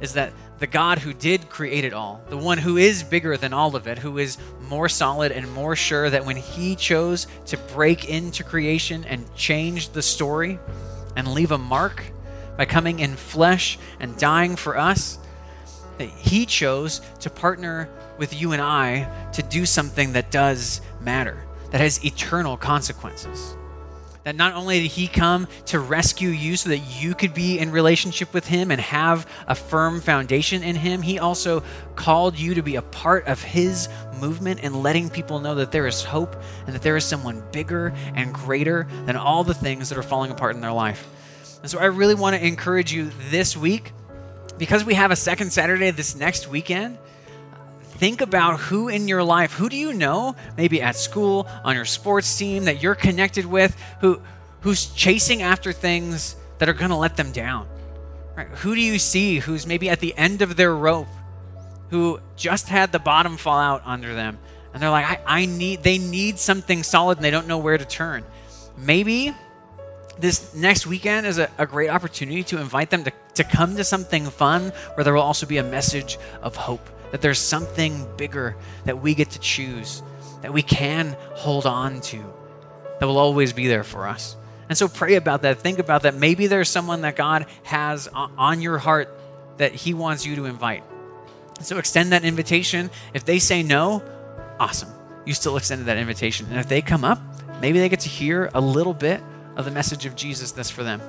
is 0.00 0.14
that 0.14 0.32
the 0.58 0.66
God 0.66 0.98
who 0.98 1.12
did 1.14 1.48
create 1.48 1.84
it 1.84 1.92
all, 1.92 2.20
the 2.28 2.36
one 2.36 2.58
who 2.58 2.76
is 2.76 3.04
bigger 3.04 3.36
than 3.36 3.52
all 3.52 3.76
of 3.76 3.86
it, 3.86 3.98
who 3.98 4.18
is 4.18 4.36
more 4.68 4.88
solid 4.88 5.30
and 5.30 5.50
more 5.52 5.76
sure 5.76 6.10
that 6.10 6.26
when 6.26 6.36
he 6.36 6.74
chose 6.74 7.28
to 7.46 7.56
break 7.56 8.08
into 8.08 8.42
creation 8.42 9.04
and 9.04 9.32
change 9.36 9.90
the 9.90 10.02
story, 10.02 10.58
and 11.16 11.28
leave 11.28 11.50
a 11.50 11.58
mark 11.58 12.04
by 12.56 12.64
coming 12.64 12.98
in 12.98 13.16
flesh 13.16 13.78
and 13.98 14.16
dying 14.16 14.56
for 14.56 14.76
us, 14.76 15.18
that 15.98 16.08
He 16.08 16.46
chose 16.46 17.00
to 17.20 17.30
partner 17.30 17.88
with 18.18 18.38
you 18.38 18.52
and 18.52 18.60
I 18.60 19.08
to 19.32 19.42
do 19.42 19.64
something 19.64 20.12
that 20.12 20.30
does 20.30 20.80
matter, 21.00 21.44
that 21.70 21.80
has 21.80 22.04
eternal 22.04 22.56
consequences. 22.56 23.56
That 24.24 24.36
not 24.36 24.54
only 24.54 24.82
did 24.82 24.90
He 24.90 25.08
come 25.08 25.48
to 25.66 25.78
rescue 25.78 26.28
you 26.28 26.56
so 26.56 26.68
that 26.68 26.78
you 26.78 27.14
could 27.14 27.32
be 27.32 27.58
in 27.58 27.72
relationship 27.72 28.34
with 28.34 28.46
Him 28.46 28.70
and 28.70 28.80
have 28.80 29.26
a 29.46 29.54
firm 29.54 30.00
foundation 30.00 30.62
in 30.62 30.76
Him, 30.76 31.00
He 31.00 31.18
also 31.18 31.62
called 31.96 32.38
you 32.38 32.54
to 32.54 32.62
be 32.62 32.76
a 32.76 32.82
part 32.82 33.26
of 33.26 33.42
His 33.42 33.88
movement 34.20 34.60
and 34.62 34.82
letting 34.82 35.08
people 35.08 35.38
know 35.38 35.54
that 35.54 35.72
there 35.72 35.86
is 35.86 36.04
hope 36.04 36.36
and 36.66 36.74
that 36.74 36.82
there 36.82 36.96
is 36.96 37.04
someone 37.04 37.42
bigger 37.50 37.94
and 38.14 38.34
greater 38.34 38.86
than 39.06 39.16
all 39.16 39.42
the 39.42 39.54
things 39.54 39.88
that 39.88 39.96
are 39.96 40.02
falling 40.02 40.30
apart 40.30 40.54
in 40.54 40.60
their 40.60 40.72
life. 40.72 41.08
And 41.62 41.70
so 41.70 41.78
I 41.78 41.86
really 41.86 42.14
want 42.14 42.36
to 42.36 42.46
encourage 42.46 42.92
you 42.92 43.10
this 43.30 43.56
week, 43.56 43.92
because 44.58 44.84
we 44.84 44.92
have 44.92 45.10
a 45.10 45.16
second 45.16 45.50
Saturday 45.50 45.90
this 45.90 46.14
next 46.14 46.46
weekend 46.46 46.98
think 48.00 48.22
about 48.22 48.58
who 48.58 48.88
in 48.88 49.08
your 49.08 49.22
life, 49.22 49.52
who 49.52 49.68
do 49.68 49.76
you 49.76 49.92
know, 49.92 50.34
maybe 50.56 50.80
at 50.80 50.96
school, 50.96 51.46
on 51.62 51.76
your 51.76 51.84
sports 51.84 52.34
team 52.38 52.64
that 52.64 52.82
you're 52.82 52.94
connected 52.94 53.44
with, 53.44 53.76
who 54.00 54.22
who's 54.62 54.86
chasing 54.86 55.42
after 55.42 55.70
things 55.70 56.34
that 56.58 56.68
are 56.68 56.72
going 56.72 56.90
to 56.90 56.96
let 56.96 57.18
them 57.18 57.30
down. 57.30 57.68
Right? 58.34 58.48
Who 58.48 58.74
do 58.74 58.80
you 58.80 58.98
see 58.98 59.38
who's 59.38 59.66
maybe 59.66 59.90
at 59.90 60.00
the 60.00 60.16
end 60.16 60.40
of 60.40 60.56
their 60.56 60.74
rope, 60.74 61.08
who 61.90 62.20
just 62.36 62.68
had 62.70 62.90
the 62.90 62.98
bottom 62.98 63.36
fall 63.36 63.58
out 63.58 63.82
under 63.84 64.14
them, 64.14 64.38
and 64.72 64.82
they're 64.82 64.88
like, 64.88 65.04
I, 65.04 65.42
I 65.42 65.46
need, 65.46 65.82
they 65.82 65.98
need 65.98 66.38
something 66.38 66.82
solid, 66.82 67.18
and 67.18 67.24
they 67.24 67.30
don't 67.30 67.46
know 67.46 67.58
where 67.58 67.76
to 67.76 67.84
turn. 67.84 68.24
Maybe 68.78 69.34
this 70.18 70.54
next 70.54 70.86
weekend 70.86 71.26
is 71.26 71.38
a, 71.38 71.50
a, 71.58 71.66
great 71.66 71.90
opportunity 71.90 72.44
to 72.44 72.58
invite 72.58 72.88
them 72.88 73.04
to, 73.04 73.12
to 73.34 73.44
come 73.44 73.76
to 73.76 73.84
something 73.84 74.24
fun 74.30 74.72
where 74.94 75.04
there 75.04 75.12
will 75.12 75.22
also 75.22 75.46
be 75.46 75.58
a 75.58 75.62
message 75.62 76.18
of 76.42 76.56
hope 76.56 76.88
that 77.10 77.20
there's 77.20 77.38
something 77.38 78.06
bigger 78.16 78.56
that 78.84 79.00
we 79.00 79.14
get 79.14 79.30
to 79.30 79.38
choose, 79.40 80.02
that 80.42 80.52
we 80.52 80.62
can 80.62 81.16
hold 81.34 81.66
on 81.66 82.00
to, 82.02 82.22
that 82.98 83.06
will 83.06 83.18
always 83.18 83.52
be 83.52 83.66
there 83.66 83.84
for 83.84 84.06
us. 84.06 84.36
And 84.68 84.78
so 84.78 84.86
pray 84.86 85.16
about 85.16 85.42
that. 85.42 85.58
Think 85.58 85.80
about 85.80 86.02
that. 86.02 86.14
Maybe 86.14 86.46
there's 86.46 86.68
someone 86.68 87.00
that 87.00 87.16
God 87.16 87.46
has 87.64 88.08
on 88.14 88.62
your 88.62 88.78
heart 88.78 89.08
that 89.56 89.72
He 89.72 89.94
wants 89.94 90.24
you 90.24 90.36
to 90.36 90.44
invite. 90.44 90.84
So 91.60 91.78
extend 91.78 92.12
that 92.12 92.24
invitation. 92.24 92.90
If 93.12 93.24
they 93.24 93.38
say 93.38 93.62
no, 93.62 94.02
awesome. 94.58 94.88
You 95.24 95.34
still 95.34 95.56
extended 95.56 95.86
that 95.86 95.98
invitation. 95.98 96.46
And 96.50 96.58
if 96.58 96.68
they 96.68 96.82
come 96.82 97.04
up, 97.04 97.20
maybe 97.60 97.80
they 97.80 97.88
get 97.88 98.00
to 98.00 98.08
hear 98.08 98.48
a 98.54 98.60
little 98.60 98.94
bit 98.94 99.20
of 99.56 99.64
the 99.64 99.70
message 99.70 100.06
of 100.06 100.14
Jesus 100.14 100.52
that's 100.52 100.70
for 100.70 100.82
them. 100.84 101.02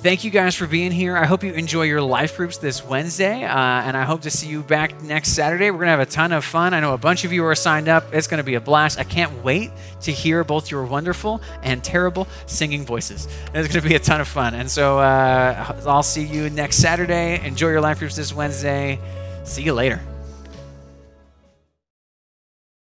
Thank 0.00 0.22
you 0.22 0.30
guys 0.30 0.54
for 0.54 0.68
being 0.68 0.92
here. 0.92 1.16
I 1.16 1.26
hope 1.26 1.42
you 1.42 1.52
enjoy 1.52 1.82
your 1.82 2.00
life 2.00 2.36
groups 2.36 2.56
this 2.56 2.84
Wednesday, 2.84 3.42
uh, 3.42 3.58
and 3.58 3.96
I 3.96 4.04
hope 4.04 4.20
to 4.22 4.30
see 4.30 4.46
you 4.46 4.62
back 4.62 5.02
next 5.02 5.30
Saturday. 5.30 5.72
We're 5.72 5.78
going 5.78 5.86
to 5.86 5.90
have 5.90 6.00
a 6.00 6.06
ton 6.06 6.30
of 6.30 6.44
fun. 6.44 6.72
I 6.72 6.78
know 6.78 6.94
a 6.94 6.98
bunch 6.98 7.24
of 7.24 7.32
you 7.32 7.44
are 7.44 7.54
signed 7.56 7.88
up. 7.88 8.04
It's 8.14 8.28
going 8.28 8.38
to 8.38 8.44
be 8.44 8.54
a 8.54 8.60
blast. 8.60 9.00
I 9.00 9.02
can't 9.02 9.42
wait 9.42 9.72
to 10.02 10.12
hear 10.12 10.44
both 10.44 10.70
your 10.70 10.84
wonderful 10.84 11.42
and 11.64 11.82
terrible 11.82 12.28
singing 12.46 12.86
voices. 12.86 13.26
It's 13.52 13.66
going 13.66 13.82
to 13.82 13.88
be 13.88 13.96
a 13.96 13.98
ton 13.98 14.20
of 14.20 14.28
fun. 14.28 14.54
And 14.54 14.70
so 14.70 15.00
uh, 15.00 15.82
I'll 15.84 16.04
see 16.04 16.24
you 16.24 16.48
next 16.48 16.76
Saturday. 16.76 17.44
Enjoy 17.44 17.68
your 17.68 17.80
life 17.80 17.98
groups 17.98 18.14
this 18.14 18.32
Wednesday. 18.32 19.00
See 19.42 19.62
you 19.62 19.74
later. 19.74 20.00